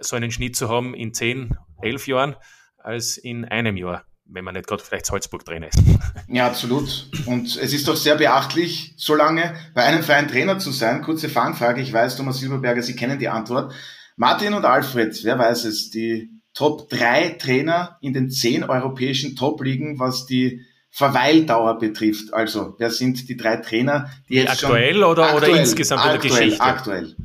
[0.00, 2.36] so einen Schnitt zu haben in zehn, elf Jahren
[2.78, 5.78] als in einem Jahr wenn man nicht gerade vielleicht Salzburg drin ist.
[6.30, 7.08] Ja, absolut.
[7.24, 11.00] Und es ist doch sehr beachtlich, so lange bei einem Verein Trainer zu sein.
[11.00, 13.72] Kurze Fangfrage, ich weiß, Thomas Silberberger, Sie kennen die Antwort.
[14.16, 19.98] Martin und Alfred, wer weiß es, die Top 3 Trainer in den 10 europäischen Top-Ligen,
[19.98, 22.34] was die Verweildauer betrifft.
[22.34, 25.04] Also, wer sind die drei Trainer, die jetzt aktuell schon...
[25.04, 26.60] Oder, aktuell oder insgesamt aktuell, in der Geschichte?
[26.64, 27.16] Aktuell,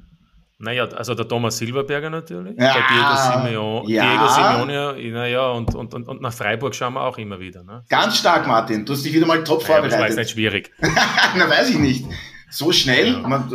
[0.64, 4.04] naja, also der Thomas Silberberger natürlich, ja, der Diego, Simeone, ja.
[4.10, 7.64] Diego Simeone, naja, und, und, und, und nach Freiburg schauen wir auch immer wieder.
[7.64, 7.84] Ne?
[7.90, 8.86] Ganz stark, Martin.
[8.86, 10.10] Du hast dich wieder mal top naja, vorbereitet.
[10.10, 10.72] Das war jetzt schwierig.
[11.38, 12.06] Na, weiß ich nicht.
[12.50, 13.28] So schnell ja.
[13.28, 13.50] man,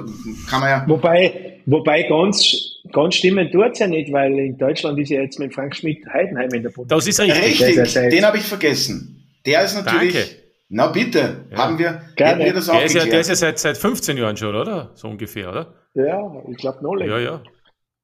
[0.51, 0.85] kann man ja.
[0.87, 5.38] Wobei, wobei ganz, ganz stimmen tut es ja nicht, weil in Deutschland ist ja jetzt
[5.38, 6.97] mit Frank Schmidt Heidenheim in der Bundesliga.
[6.97, 7.79] Das ist richtig.
[7.79, 9.25] Richtig, den habe ich vergessen.
[9.47, 10.14] Der ist natürlich.
[10.14, 10.29] Danke.
[10.70, 11.59] Na bitte, ja.
[11.59, 12.44] haben wir, Gerne.
[12.44, 14.90] wir das auch der ist, ja, der ist ja seit, seit 15 Jahren schon, oder?
[14.94, 15.74] So ungefähr, oder?
[15.94, 16.18] Ja,
[16.50, 17.18] ich glaube noch länger.
[17.18, 17.42] Ja, ja.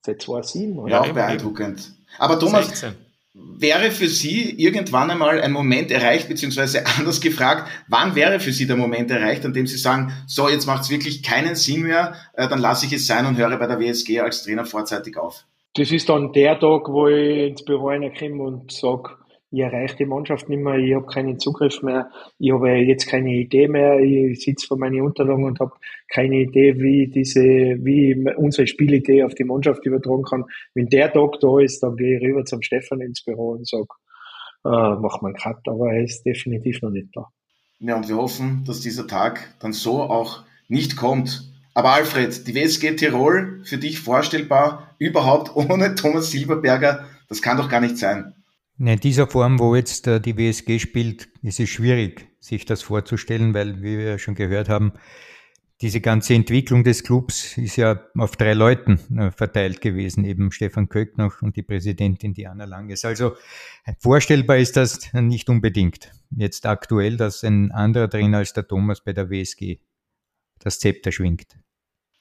[0.00, 0.79] Seit 2007.
[0.79, 0.90] Oder?
[0.90, 1.92] Ja, auch beeindruckend.
[2.18, 2.94] Aber Thomas, 16.
[3.35, 8.66] wäre für Sie irgendwann einmal ein Moment erreicht, beziehungsweise anders gefragt, wann wäre für Sie
[8.66, 12.14] der Moment erreicht, an dem Sie sagen, so, jetzt macht es wirklich keinen Sinn mehr,
[12.33, 15.44] äh, dann lasse ich es sein und höre bei der WSG als Trainer vorzeitig auf?
[15.74, 19.11] Das ist dann der Tag, wo ich ins Büro reinkomme und sage,
[19.55, 23.33] ich erreiche die Mannschaft nicht mehr, ich habe keinen Zugriff mehr, ich habe jetzt keine
[23.33, 25.73] Idee mehr, ich sitze vor meinen Unterlagen und habe
[26.12, 30.45] keine Idee, wie diese, wie unsere Spielidee auf die Mannschaft übertragen kann.
[30.75, 33.87] Wenn der Tag da ist, dann gehe ich rüber zum Stefan ins Büro und sage,
[34.64, 37.29] äh, mach mal einen Cut, aber er ist definitiv noch nicht da.
[37.79, 41.53] Ja, und wir hoffen, dass dieser Tag dann so auch nicht kommt.
[41.75, 47.69] Aber Alfred, die WSG Tirol, für dich vorstellbar, überhaupt ohne Thomas Silberberger, das kann doch
[47.69, 48.35] gar nicht sein.
[48.79, 53.55] In dieser Form, wo jetzt äh, die WSG spielt, ist es schwierig, sich das vorzustellen,
[53.55, 54.93] weil, wie wir schon gehört haben,
[55.81, 60.89] diese ganze Entwicklung des Clubs ist ja auf drei Leuten äh, verteilt gewesen, eben Stefan
[60.89, 63.05] Köck noch und die Präsidentin Diana Langes.
[63.05, 63.37] Also
[63.99, 66.11] vorstellbar ist das nicht unbedingt.
[66.31, 69.79] Jetzt aktuell, dass ein anderer Trainer als der Thomas bei der WSG
[70.59, 71.59] das Zepter schwingt.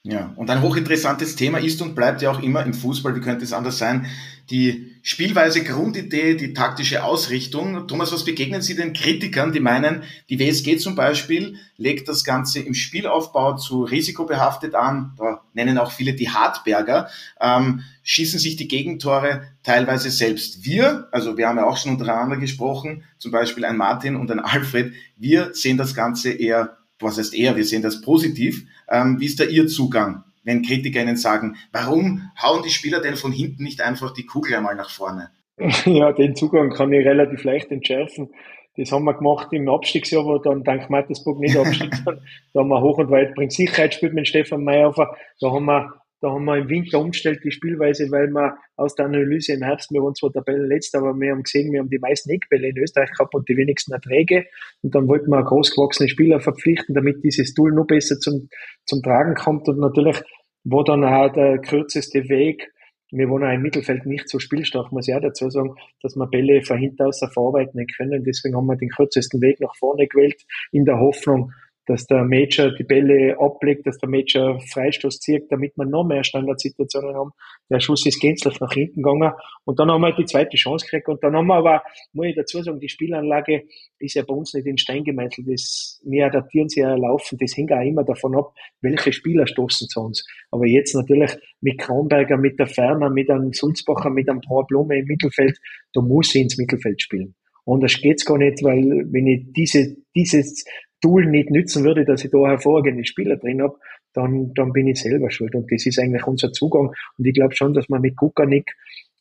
[0.06, 3.42] Ja, und ein hochinteressantes Thema ist und bleibt ja auch immer im Fußball, wie könnte
[3.42, 4.04] es anders sein,
[4.50, 7.88] die Spielweise, Grundidee, die taktische Ausrichtung.
[7.88, 12.60] Thomas, was begegnen Sie den Kritikern, die meinen, die WSG zum Beispiel legt das Ganze
[12.60, 17.08] im Spielaufbau zu risikobehaftet an, da nennen auch viele die Hartberger,
[17.40, 20.66] ähm, schießen sich die Gegentore teilweise selbst.
[20.66, 24.40] Wir, also wir haben ja auch schon untereinander gesprochen, zum Beispiel ein Martin und ein
[24.40, 28.66] Alfred, wir sehen das Ganze eher was heißt eher, wir sehen das positiv.
[28.88, 33.16] Ähm, wie ist da Ihr Zugang, wenn Kritiker Ihnen sagen, warum hauen die Spieler denn
[33.16, 35.30] von hinten nicht einfach die Kugel einmal nach vorne?
[35.84, 38.30] Ja, den Zugang kann ich relativ leicht entschärfen.
[38.76, 41.92] Das haben wir gemacht im Abstiegsjahr, wo dann dank Mattersburg nicht abstieg.
[42.04, 45.16] da haben wir hoch und weit bringt Sicherheit spielt mit Stefan Mayhofer.
[45.40, 49.04] Da haben wir da haben wir im Winter umgestellt die Spielweise, weil wir aus der
[49.04, 52.30] Analyse im Herbst, wir waren zwar Tabellenletzter, aber wir haben gesehen, wir haben die meisten
[52.30, 54.46] Eckbälle in Österreich gehabt und die wenigsten Erträge.
[54.80, 58.48] Und dann wollten wir großgewachsene Spieler verpflichten, damit dieses Tool noch besser zum,
[58.86, 59.68] zum Tragen kommt.
[59.68, 60.22] Und natürlich
[60.64, 62.72] war dann auch der kürzeste Weg,
[63.10, 66.26] wir wollen auch im Mittelfeld nicht so spielstark, muss ich auch dazu sagen, dass wir
[66.26, 68.24] Bälle von hinten aus verarbeiten können.
[68.24, 71.52] Deswegen haben wir den kürzesten Weg nach vorne gewählt, in der Hoffnung,
[71.86, 76.24] dass der Major die Bälle ablegt, dass der Major Freistoß zieht, damit wir noch mehr
[76.24, 77.30] Standardsituationen haben.
[77.70, 79.32] Der Schuss ist gänzlich nach hinten gegangen
[79.64, 82.36] und dann haben wir die zweite Chance gekriegt und dann haben wir aber, muss ich
[82.36, 83.64] dazu sagen, die Spielanlage
[83.98, 85.46] ist ja bei uns nicht in Stein gemeißelt.
[85.48, 87.38] Das, wir adaptieren sie ja laufen.
[87.38, 90.26] Das hängt auch immer davon ab, welche Spieler stoßen zu uns.
[90.50, 94.98] Aber jetzt natürlich mit Kronberger, mit der Ferner, mit einem Sulzbacher, mit einem Paar Blume
[94.98, 95.58] im Mittelfeld,
[95.92, 97.34] da muss ich ins Mittelfeld spielen.
[97.64, 100.64] Und das geht's gar nicht, weil wenn ich diese, dieses
[101.04, 103.76] Tool nicht nützen würde, dass ich da hervorragende Spieler drin habe,
[104.14, 105.54] dann, dann bin ich selber schuld.
[105.54, 106.92] Und das ist eigentlich unser Zugang.
[107.18, 108.74] Und ich glaube schon, dass man mit Kukanik,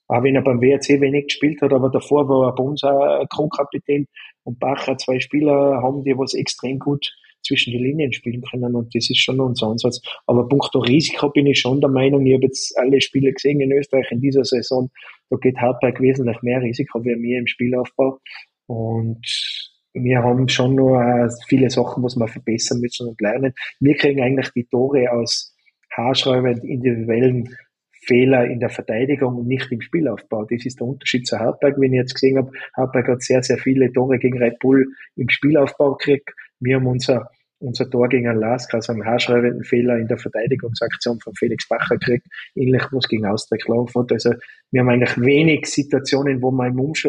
[0.07, 3.25] auch wenn er beim WRC wenig gespielt hat, aber davor war er bei uns auch
[3.27, 4.07] Co-Kapitän
[4.43, 7.13] und Bacher zwei Spieler haben, die was extrem gut
[7.45, 10.01] zwischen die Linien spielen können und das ist schon unser Ansatz.
[10.25, 13.73] Aber punkto Risiko bin ich schon der Meinung, ich habe jetzt alle Spiele gesehen in
[13.73, 14.89] Österreich in dieser Saison,
[15.29, 18.19] da geht Hartberg wesentlich mehr Risiko wie mir im Spielaufbau
[18.67, 23.53] und wir haben schon noch äh, viele Sachen, was wir verbessern müssen und lernen.
[23.79, 25.55] Wir kriegen eigentlich die Tore aus
[25.95, 27.55] haarschreibend individuellen
[28.05, 30.45] Fehler in der Verteidigung und nicht im Spielaufbau.
[30.45, 32.51] Das ist der Unterschied zu Hartberg, wenn ich jetzt gesehen habe.
[32.75, 36.29] Hartberg hat sehr, sehr viele Tore gegen Red Bull im Spielaufbau gekriegt.
[36.59, 37.29] Wir haben unser,
[37.59, 42.27] unser Tor gegen Alaska, also einen haarschreibenden Fehler in der Verteidigungsaktion von Felix Bacher gekriegt,
[42.55, 44.11] ähnlich was gegen Austria Klagenfurt.
[44.11, 44.33] Also
[44.71, 47.07] wir haben eigentlich wenig Situationen, wo man im, Umsch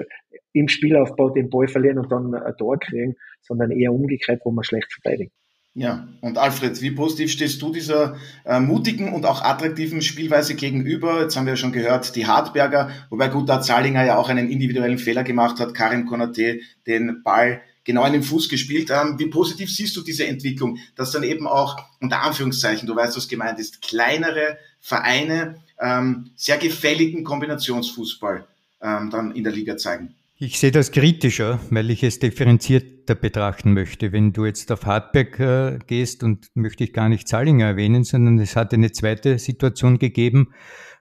[0.55, 4.64] im Spielaufbau den Ball verlieren und dann ein Tor kriegen, sondern eher umgekehrt, wo man
[4.64, 5.33] schlecht verteidigt.
[5.77, 11.23] Ja, und Alfred, wie positiv stehst du dieser äh, mutigen und auch attraktiven Spielweise gegenüber?
[11.23, 14.99] Jetzt haben wir ja schon gehört, die Hartberger, wobei Guter Zahlinger ja auch einen individuellen
[14.99, 18.90] Fehler gemacht hat, Karim Konate den Ball genau in den Fuß gespielt.
[18.90, 23.17] Ähm, wie positiv siehst du diese Entwicklung, dass dann eben auch unter Anführungszeichen, du weißt,
[23.17, 28.47] was gemeint ist, kleinere Vereine ähm, sehr gefälligen Kombinationsfußball
[28.81, 30.14] ähm, dann in der Liga zeigen?
[30.37, 34.11] Ich sehe das kritischer, weil ich es differenzierter betrachten möchte.
[34.11, 38.40] Wenn du jetzt auf Hartberg äh, gehst und möchte ich gar nicht Zahlinger erwähnen, sondern
[38.40, 40.53] es hat eine zweite Situation gegeben,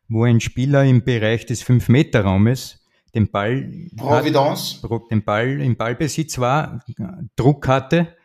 [0.08, 4.84] wo ein Spieler im Bereich des 5-Meter-Raumes den Ball, Providence.
[4.84, 6.84] Hat, den Ball im Ballbesitz war,
[7.36, 8.16] Druck hatte.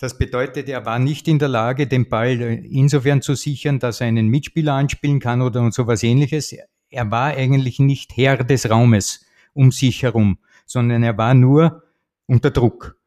[0.00, 4.08] Das bedeutet, er war nicht in der Lage, den Ball insofern zu sichern, dass er
[4.08, 6.56] einen Mitspieler anspielen kann oder so was ähnliches.
[6.90, 11.82] Er war eigentlich nicht Herr des Raumes um sich herum, sondern er war nur
[12.26, 13.00] unter Druck.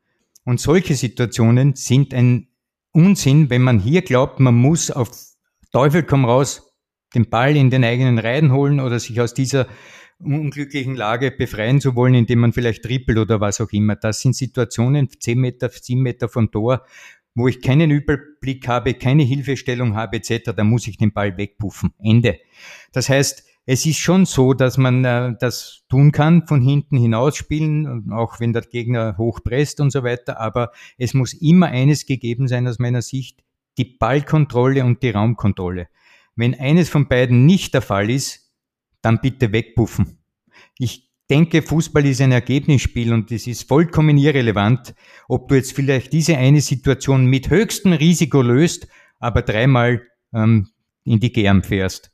[0.45, 2.47] Und solche Situationen sind ein
[2.91, 5.09] Unsinn, wenn man hier glaubt, man muss auf
[5.71, 6.73] Teufel komm raus
[7.15, 9.67] den Ball in den eigenen Reihen holen oder sich aus dieser
[10.19, 13.95] unglücklichen Lage befreien zu wollen, indem man vielleicht trippelt oder was auch immer.
[13.95, 16.85] Das sind Situationen, zehn Meter, sieben Meter vom Tor,
[17.35, 21.93] wo ich keinen Überblick habe, keine Hilfestellung habe etc., da muss ich den Ball wegpuffen.
[22.01, 22.39] Ende.
[22.91, 28.11] Das heißt, es ist schon so, dass man äh, das tun kann, von hinten hinausspielen,
[28.11, 30.39] auch wenn der Gegner hochpresst und so weiter.
[30.39, 33.43] Aber es muss immer eines gegeben sein aus meiner Sicht,
[33.77, 35.87] die Ballkontrolle und die Raumkontrolle.
[36.35, 38.51] Wenn eines von beiden nicht der Fall ist,
[39.01, 40.19] dann bitte wegpuffen.
[40.77, 44.93] Ich denke, Fußball ist ein Ergebnisspiel und es ist vollkommen irrelevant,
[45.27, 48.87] ob du jetzt vielleicht diese eine Situation mit höchstem Risiko löst,
[49.19, 50.01] aber dreimal
[50.33, 50.69] ähm,
[51.05, 52.12] in die Germ fährst.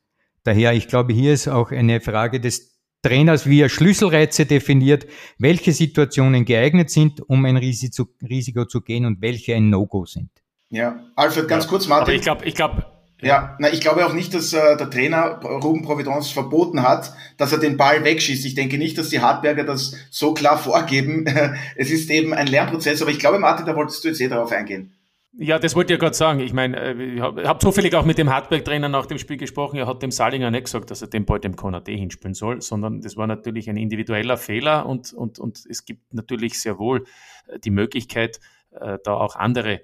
[0.50, 2.72] Daher, ich glaube, hier ist auch eine Frage des
[3.04, 5.06] Trainers, wie er Schlüsselreize definiert,
[5.38, 10.32] welche Situationen geeignet sind, um ein Risiko zu gehen und welche ein No-Go sind.
[10.72, 12.06] Ja, Alfred, ganz ja, kurz, Martin.
[12.06, 12.84] Aber ich glaube, ich glaube,
[13.22, 17.52] ja, na, ich glaube auch nicht, dass äh, der Trainer Ruben Providence verboten hat, dass
[17.52, 18.44] er den Ball wegschießt.
[18.44, 21.26] Ich denke nicht, dass die Hartberger das so klar vorgeben.
[21.76, 24.52] es ist eben ein Lernprozess, aber ich glaube, Martin, da wolltest du jetzt eh darauf
[24.52, 24.96] eingehen.
[25.34, 26.40] Ja, das wollte ich ja gerade sagen.
[26.40, 29.78] Ich meine, äh, ich habe hab zufällig auch mit dem Hartberg-Trainer nach dem Spiel gesprochen.
[29.78, 33.02] Er hat dem Salinger nicht gesagt, dass er den Ball dem Konate hinspielen soll, sondern
[33.02, 37.06] das war natürlich ein individueller Fehler und, und, und es gibt natürlich sehr wohl
[37.48, 38.40] äh, die Möglichkeit,
[38.72, 39.82] äh, da auch andere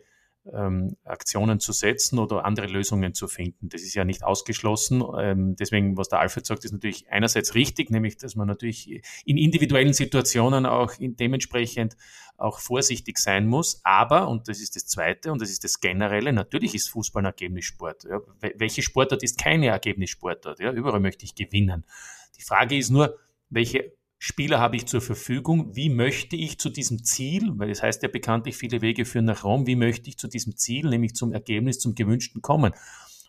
[0.54, 3.70] ähm, Aktionen zu setzen oder andere Lösungen zu finden.
[3.70, 5.04] Das ist ja nicht ausgeschlossen.
[5.18, 9.38] Ähm, deswegen, was der Alfred sagt, ist natürlich einerseits richtig, nämlich, dass man natürlich in
[9.38, 11.96] individuellen Situationen auch dementsprechend
[12.38, 13.82] auch vorsichtig sein muss.
[13.84, 17.28] Aber, und das ist das Zweite und das ist das Generelle, natürlich ist Fußball ein
[17.28, 18.04] Ergebnissport.
[18.04, 18.20] Ja.
[18.56, 20.60] Welche Sportart ist keine Ergebnissportart?
[20.60, 20.72] Ja.
[20.72, 21.86] Überall möchte ich gewinnen.
[22.38, 23.18] Die Frage ist nur,
[23.50, 25.76] welche Spieler habe ich zur Verfügung?
[25.76, 29.44] Wie möchte ich zu diesem Ziel, weil es heißt ja bekanntlich, viele Wege führen nach
[29.44, 32.74] Rom, wie möchte ich zu diesem Ziel, nämlich zum Ergebnis, zum Gewünschten kommen?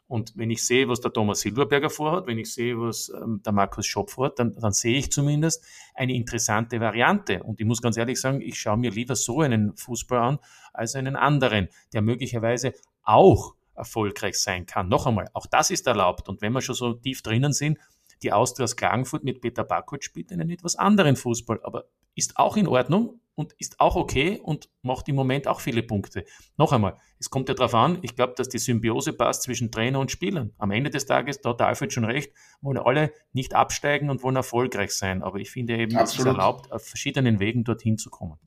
[0.09, 3.53] Und wenn ich sehe, was der Thomas Silberberger vorhat, wenn ich sehe, was ähm, der
[3.53, 7.42] Markus Schopp vorhat, dann, dann sehe ich zumindest eine interessante Variante.
[7.42, 10.38] Und ich muss ganz ehrlich sagen, ich schaue mir lieber so einen Fußball an,
[10.72, 12.72] als einen anderen, der möglicherweise
[13.03, 14.88] auch erfolgreich sein kann.
[14.88, 16.29] Noch einmal, auch das ist erlaubt.
[16.29, 17.79] Und wenn wir schon so tief drinnen sind,
[18.22, 22.57] die Austria aus Klagenfurt mit Peter Bakoc spielt einen etwas anderen Fußball, aber ist auch
[22.57, 26.24] in Ordnung und ist auch okay und macht im Moment auch viele Punkte.
[26.57, 30.00] Noch einmal, es kommt ja darauf an, ich glaube, dass die Symbiose passt zwischen Trainer
[30.00, 30.52] und Spielern.
[30.57, 34.22] Am Ende des Tages, da hat der Alfred schon recht, wollen alle nicht absteigen und
[34.22, 35.22] wollen erfolgreich sein.
[35.22, 36.09] Aber ich finde eben, Absolut.
[36.09, 38.38] es ist erlaubt, auf verschiedenen Wegen dorthin zu kommen.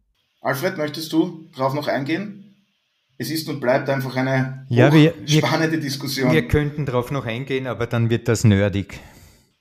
[0.41, 2.49] Alfred, möchtest du darauf noch eingehen?
[3.19, 6.31] es ist und bleibt einfach eine ja, wir, spannende Diskussion.
[6.31, 9.01] Wir könnten darauf noch eingehen, aber dann wird das nerdig.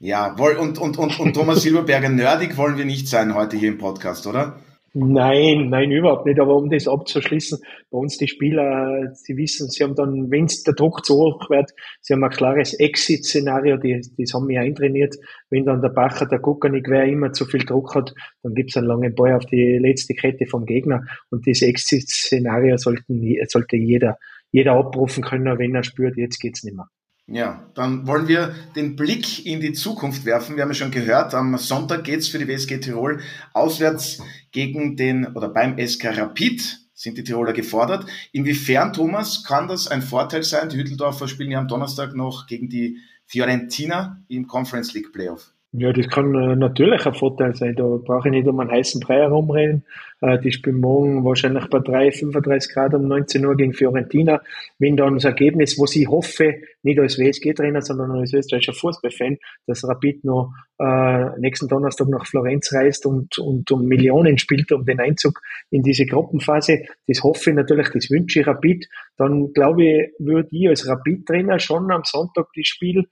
[0.00, 3.78] Ja, und, und, und, und Thomas Silberberger, nerdig wollen wir nicht sein heute hier im
[3.78, 4.60] Podcast, oder?
[4.94, 6.40] Nein, nein, überhaupt nicht.
[6.40, 7.58] Aber um das abzuschließen,
[7.90, 11.72] bei uns die Spieler, sie wissen, sie haben dann, wenn der Druck zu hoch wird,
[12.00, 15.16] sie haben ein klares Exit-Szenario, die, das haben wir eintrainiert.
[15.50, 18.86] Wenn dann der Bacher, der Guckernig, wer immer zu viel Druck hat, dann gibt's einen
[18.86, 21.04] langen Ball auf die letzte Kette vom Gegner.
[21.30, 24.16] Und das Exit-Szenario sollten, sollte jeder,
[24.50, 26.88] jeder abrufen können, wenn er spürt, jetzt geht's nicht mehr.
[27.30, 30.56] Ja, dann wollen wir den Blick in die Zukunft werfen.
[30.56, 33.20] Wir haben ja schon gehört, am Sonntag geht's für die WSG Tirol
[33.52, 38.06] auswärts gegen den oder beim SK Rapid sind die Tiroler gefordert.
[38.32, 40.70] Inwiefern, Thomas, kann das ein Vorteil sein?
[40.70, 45.52] Die Hütteldorfer spielen ja am Donnerstag noch gegen die Fiorentina im Conference League Playoff.
[45.72, 47.76] Ja, das kann äh, natürlich ein Vorteil sein.
[47.76, 49.84] Da brauche ich nicht um einen heißen Brei herumreden.
[50.22, 54.40] Äh, die spielen morgen wahrscheinlich bei 3, 35 Grad um 19 Uhr gegen Fiorentina.
[54.78, 59.86] Wenn dann das Ergebnis, was ich hoffe, nicht als WSG-Trainer, sondern als österreichischer Fußballfan, dass
[59.86, 65.00] Rapid noch äh, nächsten Donnerstag nach Florenz reist und, und um Millionen spielt, um den
[65.00, 66.86] Einzug in diese Gruppenphase.
[67.06, 68.88] Das hoffe ich natürlich, das wünsche ich Rapid.
[69.18, 73.04] Dann glaube ich, würde ich als Rapid-Trainer schon am Sonntag das Spiel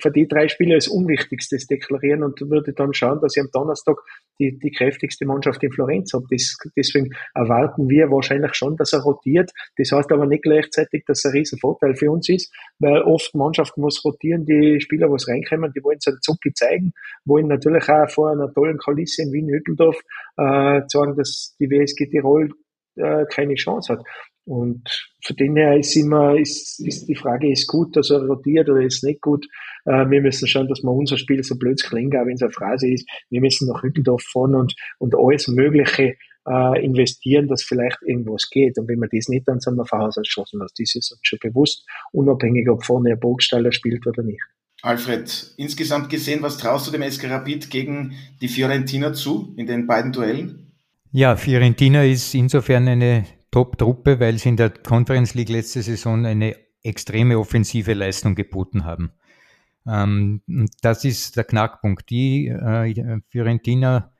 [0.00, 3.96] für die drei Spiele als Unwichtigstes deklarieren und würde dann schauen, dass ich am Donnerstag
[4.38, 6.24] die, die kräftigste Mannschaft in Florenz habe.
[6.30, 9.50] Das, deswegen erwarten wir wahrscheinlich schon, dass er rotiert.
[9.76, 13.80] Das heißt aber nicht gleichzeitig, dass es ein Riesenvorteil für uns ist, weil oft Mannschaften
[13.80, 16.92] muss rotieren, die Spieler, was reinkommen, die wollen seinen Zucki zeigen,
[17.24, 20.00] wollen natürlich auch vor einer tollen Kulisse in Wien-Hütteldorf
[20.36, 22.50] äh, sagen, dass die WSG Tirol
[22.96, 24.04] äh, keine Chance hat.
[24.46, 28.68] Und von dem her ist immer, ist, ist die Frage, ist gut, dass er rotiert
[28.68, 29.46] oder ist nicht gut.
[29.86, 32.50] Äh, wir müssen schauen, dass wir unser Spiel so blöd klingt, auch wenn es eine
[32.50, 33.08] Phrase ist.
[33.30, 38.78] Wir müssen nach Hütteldorf fahren und, und alles Mögliche äh, investieren, dass vielleicht irgendwas geht.
[38.78, 40.60] Und wenn wir das nicht, dann sind wir vorauserschossen.
[40.60, 44.42] Also das ist uns schon bewusst, unabhängig, ob vorne ein Burgstaller spielt oder nicht.
[44.82, 49.86] Alfred, insgesamt gesehen, was traust du dem SK Rapid gegen die Fiorentina zu in den
[49.86, 50.72] beiden Duellen?
[51.10, 56.56] Ja, Fiorentina ist insofern eine Top-Truppe, weil sie in der Conference League letzte Saison eine
[56.82, 59.12] extreme offensive Leistung geboten haben.
[59.86, 60.42] Ähm,
[60.82, 62.10] das ist der Knackpunkt.
[62.10, 64.12] Die äh, Fiorentina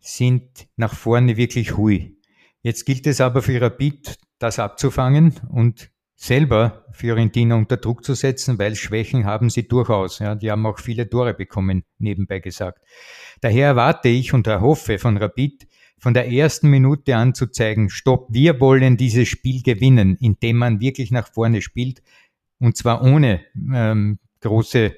[0.00, 2.16] sind nach vorne wirklich hui.
[2.62, 8.58] Jetzt gilt es aber für Rapid, das abzufangen und selber Fiorentina unter Druck zu setzen,
[8.58, 10.18] weil Schwächen haben sie durchaus.
[10.18, 12.82] Ja, die haben auch viele Tore bekommen, nebenbei gesagt.
[13.40, 15.68] Daher erwarte ich und erhoffe von Rapid,
[16.02, 20.80] von der ersten Minute an zu zeigen, stopp, wir wollen dieses Spiel gewinnen, indem man
[20.80, 22.02] wirklich nach vorne spielt
[22.58, 23.40] und zwar ohne
[23.72, 24.96] ähm, große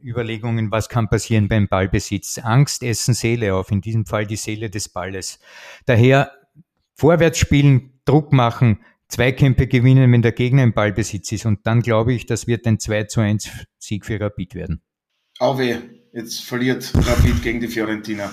[0.00, 2.38] Überlegungen, was kann passieren beim Ballbesitz.
[2.38, 5.40] Angst essen Seele auf, in diesem Fall die Seele des Balles.
[5.86, 6.30] Daher
[6.94, 11.46] vorwärts spielen, Druck machen, Zweikämpfe gewinnen, wenn der Gegner im Ballbesitz ist.
[11.46, 14.82] Und dann glaube ich, das wird ein 2 zu 1 Sieg für Rapid werden.
[15.40, 18.30] Auwe, jetzt verliert Rapid gegen die Fiorentina.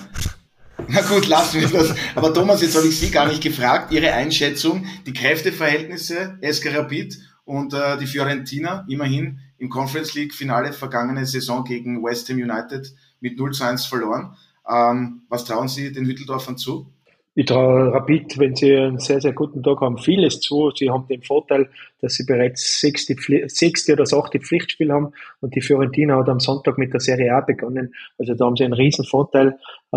[0.88, 1.94] Na gut, lassen wir das.
[2.14, 3.92] Aber Thomas, jetzt habe ich Sie gar nicht gefragt.
[3.92, 10.72] Ihre Einschätzung, die Kräfteverhältnisse, SK Rapid und äh, die Fiorentina, immerhin im Conference League Finale
[10.72, 14.36] vergangene Saison gegen West Ham United mit 0 zu 1 verloren.
[14.68, 16.92] Ähm, was trauen Sie den Hütteldorfern zu?
[17.38, 20.70] Ich traue Rapid, wenn sie einen sehr, sehr guten Tag haben, vieles zu.
[20.74, 21.68] Sie haben den Vorteil,
[22.00, 23.14] dass sie bereits sechste,
[23.48, 27.42] sechste oder achte Pflichtspiel haben und die Fiorentina hat am Sonntag mit der Serie A
[27.42, 27.94] begonnen.
[28.16, 29.58] Also da haben sie einen riesen Vorteil
[29.92, 29.96] äh,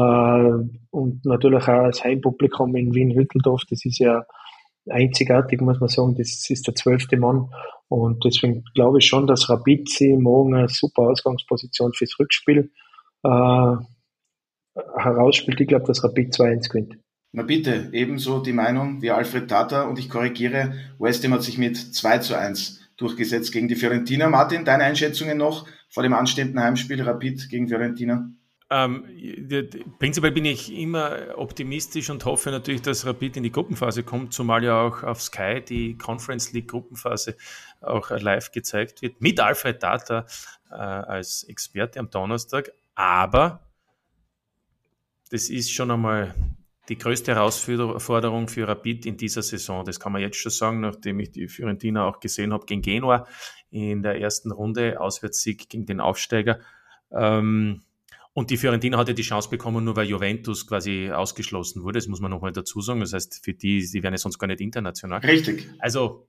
[0.91, 4.25] und natürlich auch das Heimpublikum in Wien-Hütteldorf, das ist ja
[4.89, 6.15] einzigartig, muss man sagen.
[6.15, 7.51] Das ist der zwölfte Mann
[7.87, 12.69] und deswegen glaube ich schon, dass Rapid sie morgen eine super Ausgangsposition fürs Rückspiel
[13.23, 13.75] äh,
[14.97, 15.61] herausspielt.
[15.61, 16.97] Ich glaube, dass Rapid 2-1 gewinnt.
[17.32, 21.59] Na bitte, ebenso die Meinung wie Alfred Tata und ich korrigiere, West Ham hat sich
[21.59, 24.30] mit 2 zu 1 durchgesetzt gegen die Fiorentina.
[24.30, 28.30] Martin, deine Einschätzungen noch vor dem anstehenden Heimspiel Rapid gegen Fiorentina?
[28.71, 29.05] Ähm,
[29.97, 34.63] prinzipiell bin ich immer optimistisch und hoffe natürlich, dass Rapid in die Gruppenphase kommt, zumal
[34.63, 37.36] ja auch auf Sky die Conference League Gruppenphase
[37.82, 40.25] auch live gezeigt wird, mit Alfred Data
[40.69, 42.71] äh, als Experte am Donnerstag.
[42.93, 43.61] Aber
[45.32, 46.36] das ist schon einmal
[46.89, 49.85] die größte Herausforderung für Rapid in dieser Saison.
[49.85, 53.27] Das kann man jetzt schon sagen, nachdem ich die Fiorentina auch gesehen habe gegen Genua
[53.69, 56.59] in der ersten Runde, Auswärtssieg gegen den Aufsteiger.
[57.11, 57.83] Ähm,
[58.33, 61.99] und die Fiorentina hatte die Chance bekommen, nur weil Juventus quasi ausgeschlossen wurde.
[61.99, 62.99] Das muss man nochmal dazu sagen.
[63.01, 65.19] Das heißt, für die, die wären ja sonst gar nicht international.
[65.19, 65.67] Richtig.
[65.79, 66.27] Also,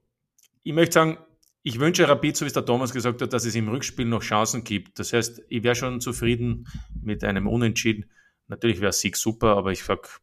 [0.62, 1.18] ich möchte sagen,
[1.62, 4.22] ich wünsche Rapid, so wie es der Thomas gesagt hat, dass es im Rückspiel noch
[4.22, 4.98] Chancen gibt.
[4.98, 6.66] Das heißt, ich wäre schon zufrieden
[7.02, 8.10] mit einem Unentschieden.
[8.50, 10.20] Natürlich wäre Sieg super, aber ich sag,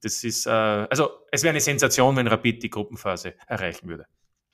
[0.00, 4.06] das ist, äh, also es wäre eine Sensation, wenn Rapid die Gruppenphase erreichen würde.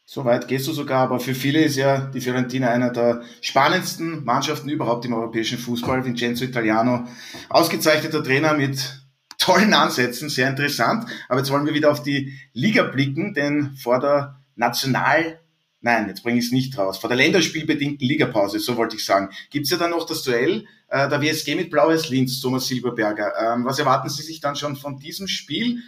[0.07, 4.25] So weit gehst du sogar, aber für viele ist ja die Fiorentina einer der spannendsten
[4.25, 6.05] Mannschaften überhaupt im europäischen Fußball.
[6.05, 7.07] Vincenzo Italiano,
[7.49, 9.03] ausgezeichneter Trainer mit
[9.39, 11.07] tollen Ansätzen, sehr interessant.
[11.29, 15.41] Aber jetzt wollen wir wieder auf die Liga blicken, denn vor der National
[15.85, 16.97] Nein, jetzt bringe ich es nicht raus.
[16.97, 20.65] Vor der länderspielbedingten Ligapause, so wollte ich sagen, gibt es ja dann noch das Duell
[20.89, 23.35] äh, der WSG mit Blau-Weiß Linz, Thomas Silberberger.
[23.39, 25.83] Ähm, was erwarten Sie sich dann schon von diesem Spiel?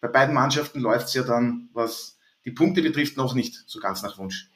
[0.00, 4.02] Bei beiden Mannschaften läuft es ja dann, was die Punkte betrifft, noch nicht so ganz
[4.02, 4.48] nach Wunsch.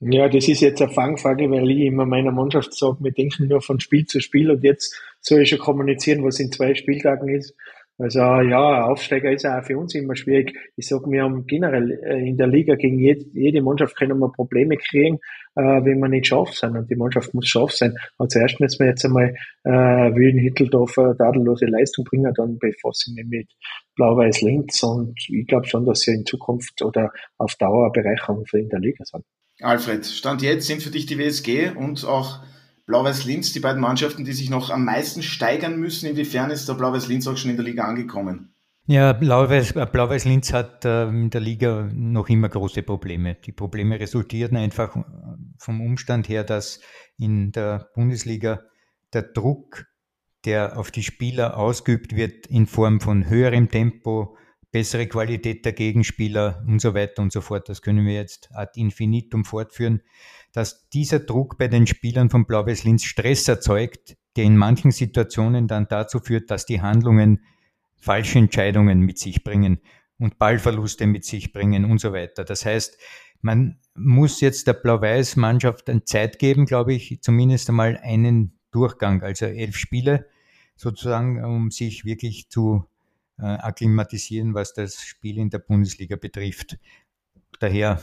[0.00, 3.60] Ja, das ist jetzt eine Fangfrage, weil ich immer meiner Mannschaft sage, wir denken nur
[3.60, 7.54] von Spiel zu Spiel und jetzt soll ich schon kommunizieren, was in zwei Spieltagen ist.
[8.00, 10.56] Also ja, Aufsteiger ist auch für uns immer schwierig.
[10.76, 14.78] Ich sage, wir haben generell äh, in der Liga gegen jede, Mannschaft können wir Probleme
[14.78, 15.18] kriegen,
[15.54, 16.78] äh, wenn wir nicht scharf sind.
[16.78, 17.94] Und die Mannschaft muss scharf sein.
[18.16, 19.34] Aber zuerst müssen wir jetzt einmal
[19.64, 23.48] äh, Wien Hitteldorf eine tadellose Leistung bringen, dann befasse ich mich mit
[23.96, 28.70] Blau-Weiß Linz und ich glaube schon, dass sie in Zukunft oder auf Dauer Bereicherung in
[28.70, 29.24] der Liga sind.
[29.60, 32.40] Alfred, Stand jetzt sind für dich die WSG und auch
[32.90, 36.10] Blau-Weiß-Linz, die beiden Mannschaften, die sich noch am meisten steigern müssen.
[36.10, 38.52] Inwiefern ist der Blau-Weiß-Linz auch schon in der Liga angekommen?
[38.86, 43.36] Ja, Blau-Weiß, äh, Blau-Weiß-Linz hat äh, in der Liga noch immer große Probleme.
[43.36, 44.96] Die Probleme resultierten einfach
[45.58, 46.80] vom Umstand her, dass
[47.16, 48.60] in der Bundesliga
[49.12, 49.84] der Druck,
[50.44, 54.36] der auf die Spieler ausgeübt wird, in Form von höherem Tempo,
[54.72, 58.72] bessere Qualität der Gegenspieler und so weiter und so fort, das können wir jetzt ad
[58.74, 60.00] infinitum fortführen,
[60.52, 65.68] dass dieser Druck bei den Spielern von Blau-Weiß Linz Stress erzeugt, der in manchen Situationen
[65.68, 67.44] dann dazu führt, dass die Handlungen
[67.96, 69.80] falsche Entscheidungen mit sich bringen
[70.18, 72.44] und Ballverluste mit sich bringen und so weiter.
[72.44, 72.98] Das heißt,
[73.42, 79.76] man muss jetzt der Blau-Weiß-Mannschaft Zeit geben, glaube ich, zumindest einmal einen Durchgang, also elf
[79.76, 80.26] Spiele
[80.76, 82.84] sozusagen, um sich wirklich zu
[83.38, 86.78] äh, akklimatisieren, was das Spiel in der Bundesliga betrifft.
[87.58, 88.02] Daher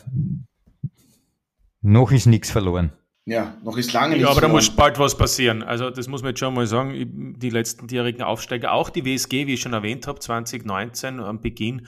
[1.88, 2.92] noch ist nichts verloren.
[3.26, 4.52] Ja, noch ist lange nichts Ja, aber verloren.
[4.54, 5.64] da muss bald was passieren.
[5.64, 7.36] Also das muss man jetzt schon mal sagen.
[7.40, 11.88] Die letzten jährigen Aufsteiger, auch die WSG, wie ich schon erwähnt habe, 2019 am Beginn,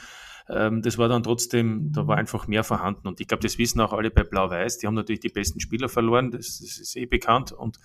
[0.49, 3.07] ähm, das war dann trotzdem, da war einfach mehr vorhanden.
[3.07, 4.79] Und ich glaube, das wissen auch alle bei Blau-Weiß.
[4.79, 7.51] Die haben natürlich die besten Spieler verloren, das, das ist eh bekannt.
[7.51, 7.77] Und,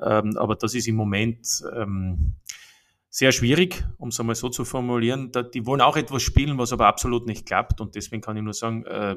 [0.00, 2.34] ähm, aber das ist im Moment ähm,
[3.08, 5.32] sehr schwierig, um es einmal so zu formulieren.
[5.32, 7.80] Da, die wollen auch etwas spielen, was aber absolut nicht klappt.
[7.80, 9.16] Und deswegen kann ich nur sagen, äh,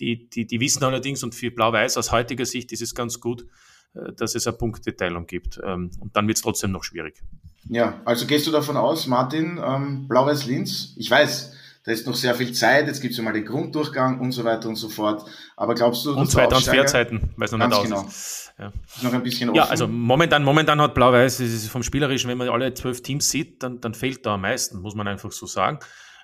[0.00, 3.46] die, die, die wissen allerdings, und für Blau-Weiß aus heutiger Sicht ist es ganz gut,
[3.94, 5.60] äh, dass es eine Punkteteilung gibt.
[5.64, 7.22] Ähm, und dann wird es trotzdem noch schwierig.
[7.68, 12.34] Ja, also gehst du davon aus, Martin, ähm, Blau-Weiß-Linz, ich weiß, da ist noch sehr
[12.34, 15.24] viel Zeit, jetzt gibt es ja mal den Grunddurchgang und so weiter und so fort.
[15.56, 18.06] Aber glaubst du, und zwei Transferzeiten, weil es noch nicht aus genau.
[18.06, 18.52] ist.
[18.58, 18.72] Ja.
[18.86, 19.56] ist noch ein bisschen offen.
[19.56, 23.80] Ja, also momentan, momentan hat Blau-Weiß, vom Spielerischen, wenn man alle zwölf Teams sieht, dann,
[23.80, 25.78] dann fehlt da am meisten, muss man einfach so sagen.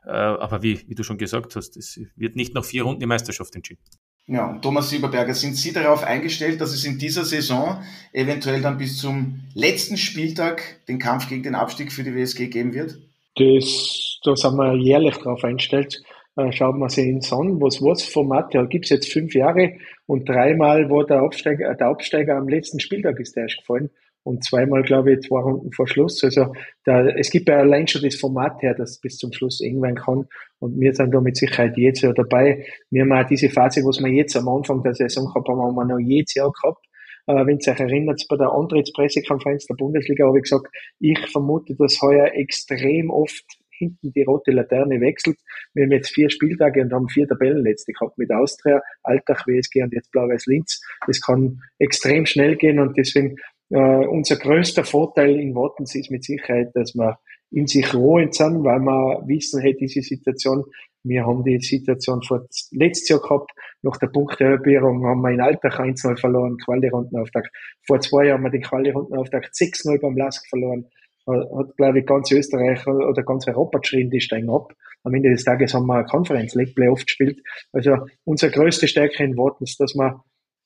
[0.05, 3.07] Äh, aber wie, wie du schon gesagt hast, es wird nicht nach vier Runden die
[3.07, 3.83] Meisterschaft entschieden.
[4.27, 7.83] Ja, und Thomas Silberberger, sind Sie darauf eingestellt, dass es in dieser Saison
[8.13, 12.73] eventuell dann bis zum letzten Spieltag den Kampf gegen den Abstieg für die WSG geben
[12.73, 12.99] wird?
[13.35, 16.03] Das, da sind wir jährlich darauf eingestellt.
[16.37, 20.29] Äh, schaut man sich ins an, was, was Format, ja, gibt's jetzt fünf Jahre und
[20.29, 23.91] dreimal wo der Absteiger, der Absteiger am letzten Spieltag ist der erst gefallen
[24.23, 26.23] und zweimal, glaube ich, zwei Runden vor Schluss.
[26.23, 26.53] Also
[26.85, 30.27] da, es gibt ja allein schon das Format her, dass bis zum Schluss irgendwann kann.
[30.59, 32.67] Und wir sind da mit Sicherheit jedes Jahr dabei.
[32.91, 35.75] Wir haben auch diese Phase, was wir jetzt am Anfang der Saison gehabt haben, haben
[35.75, 36.85] wir noch jedes Jahr gehabt.
[37.27, 40.67] Wenn ihr euch erinnert, bei der Antrittspressekonferenz der Bundesliga habe ich gesagt,
[40.99, 45.39] ich vermute, dass heuer extrem oft hinten die rote Laterne wechselt.
[45.73, 49.95] Wir haben jetzt vier Spieltage und haben vier Tabellenletzte gehabt mit Austria, Altach, WSG und
[49.95, 50.83] jetzt Blau-Weiß-Linz.
[51.07, 53.37] Das kann extrem schnell gehen und deswegen
[53.71, 57.19] äh, unser größter Vorteil in Wattens ist mit Sicherheit, dass wir
[57.53, 60.65] in sich ruhend sind, weil wir wissen, hey, diese Situation,
[61.03, 63.53] wir haben die Situation vor letztes Jahr gehabt,
[63.83, 67.51] nach der Punktehalbierung haben wir in Alltag 1-0 verloren, Quali-Rundenauftakt.
[67.87, 70.87] Vor zwei Jahren haben wir den Quali-Rundenauftakt 6-0 beim Lask verloren.
[71.27, 74.73] Hat, glaube ich, ganz Österreich oder ganz Europa geschrien, die steigen ab.
[75.05, 77.41] Am Ende des Tages haben wir eine Conference League Playoff gespielt.
[77.73, 80.25] Also, unsere größte Stärke in Wattens, dass wir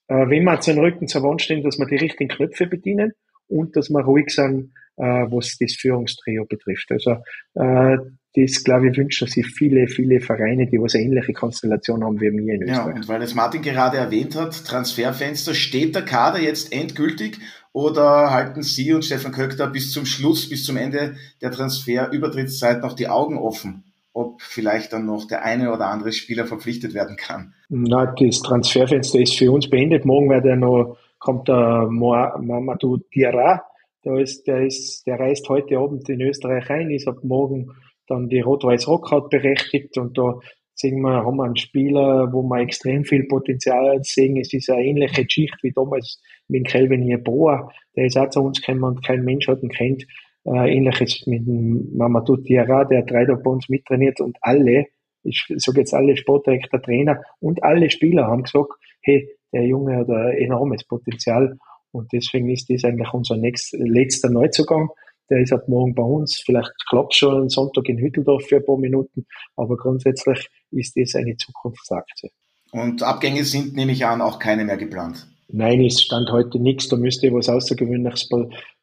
[0.08, 3.12] äh, wenn wir zu den Rücken zur Wand stehen, dass wir die richtigen Knöpfe bedienen
[3.48, 6.90] und dass wir ruhig sind, äh, was das Führungstrio betrifft.
[6.90, 7.16] Also
[7.54, 7.98] äh,
[8.36, 12.32] das, glaube ich, wünschen sich viele, viele Vereine, die was eine ähnliche Konstellation haben wie
[12.32, 12.86] wir in Österreich.
[12.86, 17.38] Ja, und weil es Martin gerade erwähnt hat, Transferfenster, steht der Kader jetzt endgültig
[17.72, 22.94] oder halten Sie und Stefan Köckter bis zum Schluss, bis zum Ende der Transferübertrittszeit noch
[22.94, 23.93] die Augen offen?
[24.14, 27.52] Ob vielleicht dann noch der eine oder andere Spieler verpflichtet werden kann.
[27.68, 30.04] Na, das Transferfenster ist für uns beendet.
[30.04, 33.64] Morgen wird er noch, kommt der Mamadou Diarra.
[34.04, 37.72] Der ist, der ist, der reist heute Abend in Österreich ein, ist ab morgen
[38.06, 40.38] dann die Rot-Weiß Rockhaut berechtigt und da
[40.74, 44.36] sehen wir, haben wir einen Spieler, wo wir extrem viel Potenzial sehen.
[44.36, 47.72] Es ist eine ähnliche Geschichte wie damals mit Kelvin Jeboa.
[47.96, 50.04] Der ist auch zu uns gekommen und kein Mensch hat ihn kennt.
[50.46, 54.86] Äh, ähnliches mit dem Mamadou Diarra, der drei Tage bei uns mittrainiert und alle,
[55.22, 60.10] ich sage jetzt alle Sportdirektor, Trainer und alle Spieler haben gesagt, hey, der Junge hat
[60.10, 61.56] ein enormes Potenzial
[61.92, 64.90] und deswegen ist das eigentlich unser nächst, letzter Neuzugang.
[65.30, 66.42] Der ist ab morgen bei uns.
[66.44, 69.24] Vielleicht klappt schon am Sonntag in Hütteldorf für ein paar Minuten,
[69.56, 72.30] aber grundsätzlich ist das eine Zukunftsaktie.
[72.72, 75.26] Und Abgänge sind, nehme ich an, auch keine mehr geplant.
[75.48, 76.88] Nein, es stand heute nichts.
[76.88, 78.28] Da müsste was Außergewöhnliches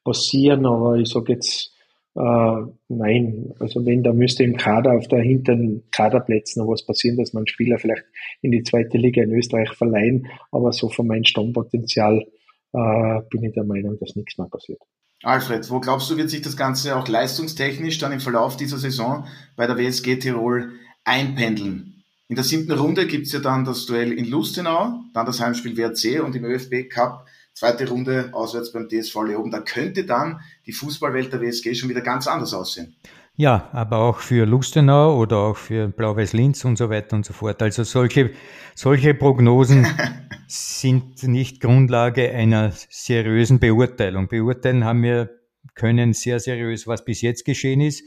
[0.04, 1.72] passieren, aber ich sage jetzt,
[2.16, 7.18] äh, nein, also wenn, da müsste im Kader auf der hinteren Kaderplätzen noch was passieren,
[7.18, 8.04] dass man Spieler vielleicht
[8.42, 12.26] in die zweite Liga in Österreich verleihen, aber so von meinem Stammpotenzial
[12.74, 14.82] äh, bin ich der Meinung, dass nichts mehr passiert.
[15.24, 19.26] Alfred, wo glaubst du, wird sich das Ganze auch leistungstechnisch dann im Verlauf dieser Saison
[19.56, 20.72] bei der WSG Tirol
[21.04, 22.01] einpendeln?
[22.32, 26.24] In der siebten Runde gibt's ja dann das Duell in Lustenau, dann das Heimspiel WRC
[26.24, 29.52] und im ÖFB Cup zweite Runde auswärts beim DSV Leoben.
[29.52, 32.96] Da könnte dann die Fußballwelt der WSG schon wieder ganz anders aussehen.
[33.36, 37.62] Ja, aber auch für Lustenau oder auch für Blau-Weiß-Linz und so weiter und so fort.
[37.62, 38.32] Also solche,
[38.76, 39.86] solche Prognosen
[40.48, 44.30] sind nicht Grundlage einer seriösen Beurteilung.
[44.30, 45.32] Beurteilen haben wir
[45.76, 48.04] können sehr seriös, was bis jetzt geschehen ist.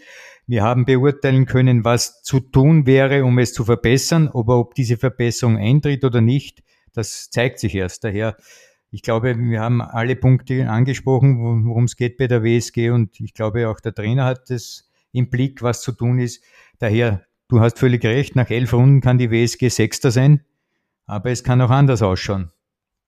[0.46, 4.28] Wir haben beurteilen können, was zu tun wäre, um es zu verbessern.
[4.28, 8.04] Aber ob diese Verbesserung eintritt oder nicht, das zeigt sich erst.
[8.04, 8.36] Daher
[8.94, 13.34] ich glaube, wir haben alle Punkte angesprochen, worum es geht bei der WSG und ich
[13.34, 16.44] glaube auch der Trainer hat das im Blick, was zu tun ist.
[16.78, 20.44] Daher, du hast völlig recht, nach elf Runden kann die WSG Sechster sein,
[21.06, 22.52] aber es kann auch anders ausschauen.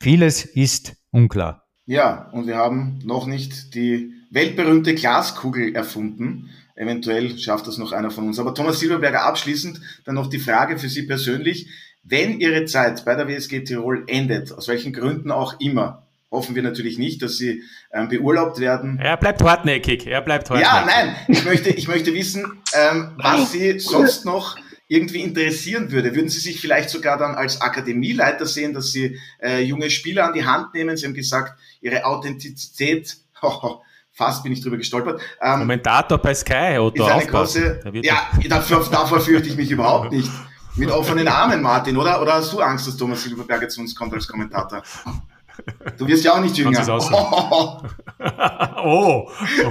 [0.02, 1.68] Vieles ist unklar.
[1.84, 6.50] Ja, und wir haben noch nicht die weltberühmte Glaskugel erfunden.
[6.76, 8.38] Eventuell schafft das noch einer von uns.
[8.38, 11.68] Aber Thomas Silberberger abschließend dann noch die Frage für Sie persönlich.
[12.02, 16.62] Wenn Ihre Zeit bei der WSG Tirol endet, aus welchen Gründen auch immer, hoffen wir
[16.62, 17.62] natürlich nicht, dass Sie
[17.92, 18.98] ähm, beurlaubt werden.
[19.02, 20.72] Er bleibt hartnäckig, er bleibt hartnäckig.
[20.72, 24.56] Ja, nein, ich möchte, ich möchte wissen, ähm, was Sie sonst noch
[24.88, 26.14] irgendwie interessieren würde.
[26.14, 30.34] Würden Sie sich vielleicht sogar dann als Akademieleiter sehen, dass Sie äh, junge Spieler an
[30.34, 30.96] die Hand nehmen?
[30.96, 33.80] Sie haben gesagt, Ihre Authentizität, oh,
[34.16, 35.20] fast bin ich drüber gestolpert.
[35.40, 40.10] Ähm, Kommentator bei Sky, Otto, ist eine große, Ja, davor, davor fürchte ich mich überhaupt
[40.10, 40.30] nicht.
[40.76, 42.20] Mit offenen Armen, Martin, oder?
[42.20, 44.82] Oder hast du Angst, dass Thomas Silberberger zu uns kommt als Kommentator?
[45.96, 46.84] Du wirst ja auch nicht jünger.
[48.88, 49.28] Oh.
[49.28, 49.28] oh.
[49.28, 49.70] oh.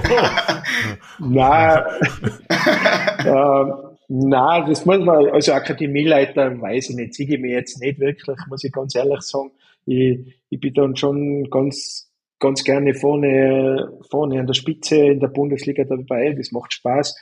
[1.20, 1.82] Nein.
[3.24, 3.64] äh,
[4.08, 8.36] nein, das muss man, also Akademieleiter weiß ich nicht, sehe ich mir jetzt nicht wirklich,
[8.48, 9.52] muss ich ganz ehrlich sagen.
[9.86, 10.18] Ich,
[10.50, 12.05] ich bin dann schon ganz,
[12.38, 17.16] ganz gerne vorne, vorne an der Spitze in der Bundesliga dabei, das macht Spaß.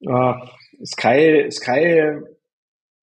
[0.00, 0.32] Äh,
[0.84, 2.18] Sky, Sky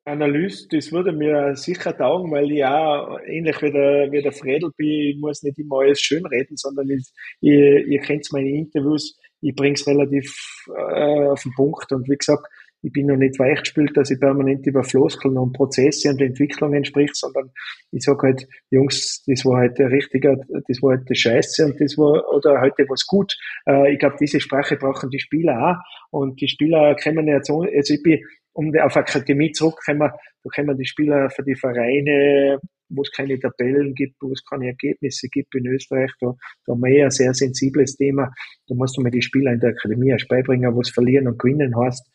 [0.05, 4.71] Analyst, das würde mir sicher taugen, weil ich auch ähnlich wie der, wie der Fredel
[4.75, 7.09] bin, ich muss nicht immer alles schön reden, sondern ich,
[7.39, 10.35] ihr, ihr kennt meine Interviews, ich bringe es relativ
[10.75, 11.91] äh, auf den Punkt.
[11.93, 12.45] Und wie gesagt,
[12.83, 17.15] ich bin noch nicht weichgespült, dass ich permanent über Floskeln und Prozesse und Entwicklungen spricht,
[17.15, 17.49] sondern
[17.91, 20.35] ich sage halt, Jungs, das war heute halt richtiger,
[20.67, 23.33] das war halt Scheiße und das war, oder heute was gut.
[23.65, 25.79] Äh, ich glaube, diese Sprache brauchen die Spieler
[26.11, 28.19] auch und die Spieler kommen jetzt, also ich bin,
[28.51, 30.11] um auf Akademie zurückzukommen,
[30.43, 32.59] da kommen die Spieler für die Vereine,
[32.89, 36.33] wo es keine Tabellen gibt, wo es keine Ergebnisse gibt in Österreich, da,
[36.65, 38.31] da haben wir eher ein sehr sensibles Thema.
[38.67, 41.39] Da musst du mir die Spieler in der Akademie erst beibringen, wo es verlieren und
[41.39, 42.05] gewinnen heißt.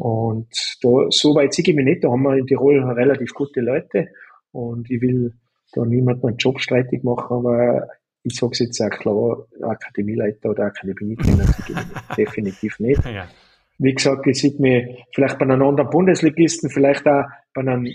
[0.00, 0.48] Und
[0.80, 2.02] da, so weit sehe ich mich nicht.
[2.02, 4.08] Da haben wir in Tirol relativ gute Leute.
[4.50, 5.34] Und ich will
[5.74, 7.86] da niemanden einen Job streitig machen, aber
[8.22, 11.44] ich sage es jetzt auch klar, Akademieleiter oder Akademietrainer
[12.16, 13.04] definitiv nicht.
[13.04, 13.28] Ja.
[13.76, 17.24] Wie gesagt, ich sehe mich vielleicht bei einem anderen Bundesligisten, vielleicht auch
[17.54, 17.92] bei einem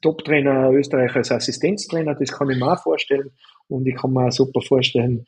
[0.00, 3.30] Top-Trainer Österreich als Assistenztrainer, das kann ich mir auch vorstellen.
[3.66, 5.24] Und ich kann mir auch super vorstellen,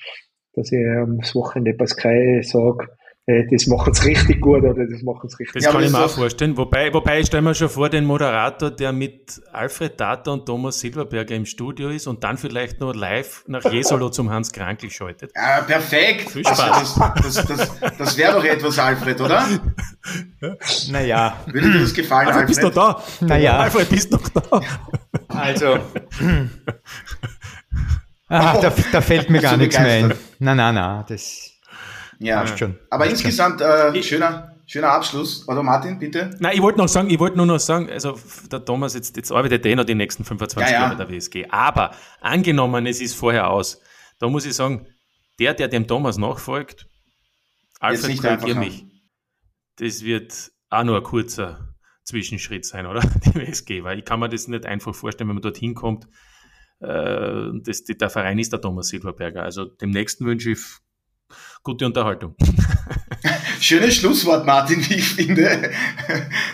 [0.52, 2.86] dass ich am Wochenende bei Sky sage,
[3.26, 6.04] äh, das machen sie richtig gut oder das machen sie richtig Das kann ich mir
[6.04, 6.56] auch vorstellen.
[6.58, 10.80] Wobei, wobei ich stelle mir schon vor, den Moderator, der mit Alfred Tata und Thomas
[10.80, 15.32] Silberberger im Studio ist und dann vielleicht nur live nach Jesolo zum Hans Krankl schaltet.
[15.34, 16.30] Ja, perfekt.
[16.32, 17.00] Viel Spaß.
[17.00, 19.48] Also das, das, das, das wäre doch etwas, Alfred, oder?
[20.90, 21.36] Naja.
[21.46, 22.42] Würde dir das gefallen, Alfred?
[22.42, 22.48] Alfred?
[22.48, 23.02] bist du da?
[23.20, 23.58] Naja.
[23.58, 24.60] Alfred, bist du noch da?
[25.28, 25.78] Also.
[28.26, 30.14] Ah, da, da fällt mir gar nichts mehr ein.
[30.38, 31.53] Nein, nein, nein, das
[32.18, 32.78] ja, schon.
[32.90, 35.46] Aber insgesamt äh, schöner, schöner Abschluss.
[35.48, 36.30] Oder Martin, bitte?
[36.38, 38.18] Nein, ich wollte noch sagen, ich wollte nur noch sagen, also
[38.50, 41.04] der Thomas, jetzt, jetzt arbeitet der noch die nächsten 25 ja, Jahre ja.
[41.04, 41.46] der WSG.
[41.50, 43.80] Aber angenommen, es ist vorher aus,
[44.18, 44.86] da muss ich sagen,
[45.38, 46.86] der, der dem Thomas nachfolgt,
[47.80, 48.86] Alfred, korrigier mich.
[49.76, 53.00] Das wird auch nur ein kurzer Zwischenschritt sein, oder?
[53.00, 56.06] Die WSG, weil ich kann mir das nicht einfach vorstellen, wenn man dorthin kommt.
[56.80, 59.42] Äh, das, der Verein ist der Thomas Silberberger.
[59.42, 60.58] Also dem nächsten wünsche ich
[61.64, 62.36] gute Unterhaltung.
[63.60, 65.70] Schönes Schlusswort, Martin, wie ich finde.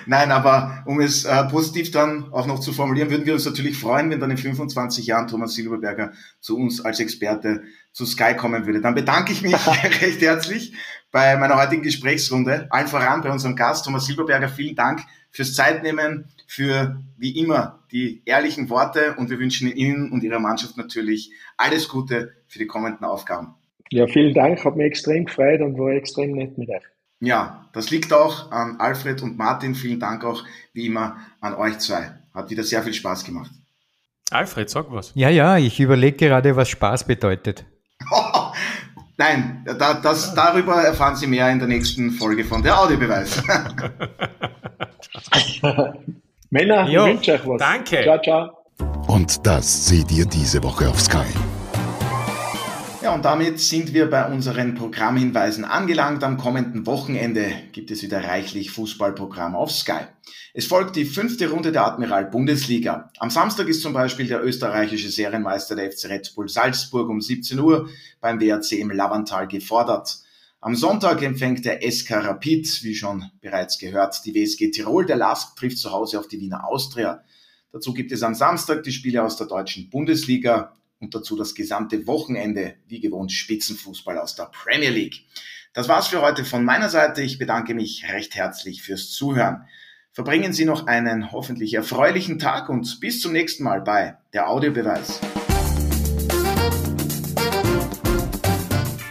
[0.06, 3.76] Nein, aber um es äh, positiv dann auch noch zu formulieren, würden wir uns natürlich
[3.76, 8.66] freuen, wenn dann in 25 Jahren Thomas Silberberger zu uns als Experte zu Sky kommen
[8.66, 8.80] würde.
[8.80, 9.54] Dann bedanke ich mich
[10.00, 10.74] recht herzlich
[11.10, 12.68] bei meiner heutigen Gesprächsrunde.
[12.70, 14.48] Allen voran bei unserem Gast Thomas Silberberger.
[14.48, 15.02] Vielen Dank
[15.32, 20.76] fürs Zeitnehmen, für wie immer die ehrlichen Worte und wir wünschen Ihnen und Ihrer Mannschaft
[20.76, 23.54] natürlich alles Gute für die kommenden Aufgaben.
[23.92, 26.82] Ja, vielen Dank, hat mich extrem gefreut und war extrem nett mit euch.
[27.20, 29.74] Ja, das liegt auch an Alfred und Martin.
[29.74, 32.10] Vielen Dank auch wie immer an euch zwei.
[32.32, 33.50] Hat wieder sehr viel Spaß gemacht.
[34.30, 35.12] Alfred, sag was.
[35.14, 37.66] Ja, ja, ich überlege gerade, was Spaß bedeutet.
[39.18, 43.42] Nein, da, das, darüber erfahren Sie mehr in der nächsten Folge von der Audiobeweis.
[46.50, 47.58] Männer, jo, ich wünsche euch was.
[47.58, 48.02] Danke.
[48.02, 48.50] Ciao, ciao.
[49.08, 51.26] Und das seht ihr diese Woche auf Sky.
[53.02, 56.22] Ja, und damit sind wir bei unseren Programmhinweisen angelangt.
[56.22, 60.00] Am kommenden Wochenende gibt es wieder reichlich Fußballprogramm auf Sky.
[60.52, 63.10] Es folgt die fünfte Runde der Admiral Bundesliga.
[63.18, 67.58] Am Samstag ist zum Beispiel der österreichische Serienmeister der FC Red Bull Salzburg um 17
[67.58, 67.88] Uhr
[68.20, 70.18] beim WRC im Lavantal gefordert.
[70.60, 75.06] Am Sonntag empfängt der SK Rapid, wie schon bereits gehört, die WSG Tirol.
[75.06, 77.24] Der LASK trifft zu Hause auf die Wiener Austria.
[77.72, 82.06] Dazu gibt es am Samstag die Spiele aus der deutschen Bundesliga und dazu das gesamte
[82.06, 85.24] Wochenende, wie gewohnt, Spitzenfußball aus der Premier League.
[85.72, 87.22] Das war's für heute von meiner Seite.
[87.22, 89.64] Ich bedanke mich recht herzlich fürs Zuhören.
[90.12, 95.20] Verbringen Sie noch einen hoffentlich erfreulichen Tag und bis zum nächsten Mal bei der Audiobeweis.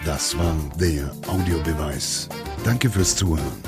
[0.06, 2.28] Das war der Audiobeweis.
[2.66, 3.64] Danke fürs Zuhören.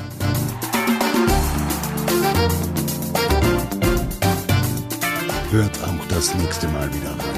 [5.51, 7.30] Hört auch das nächste Mal wieder rein.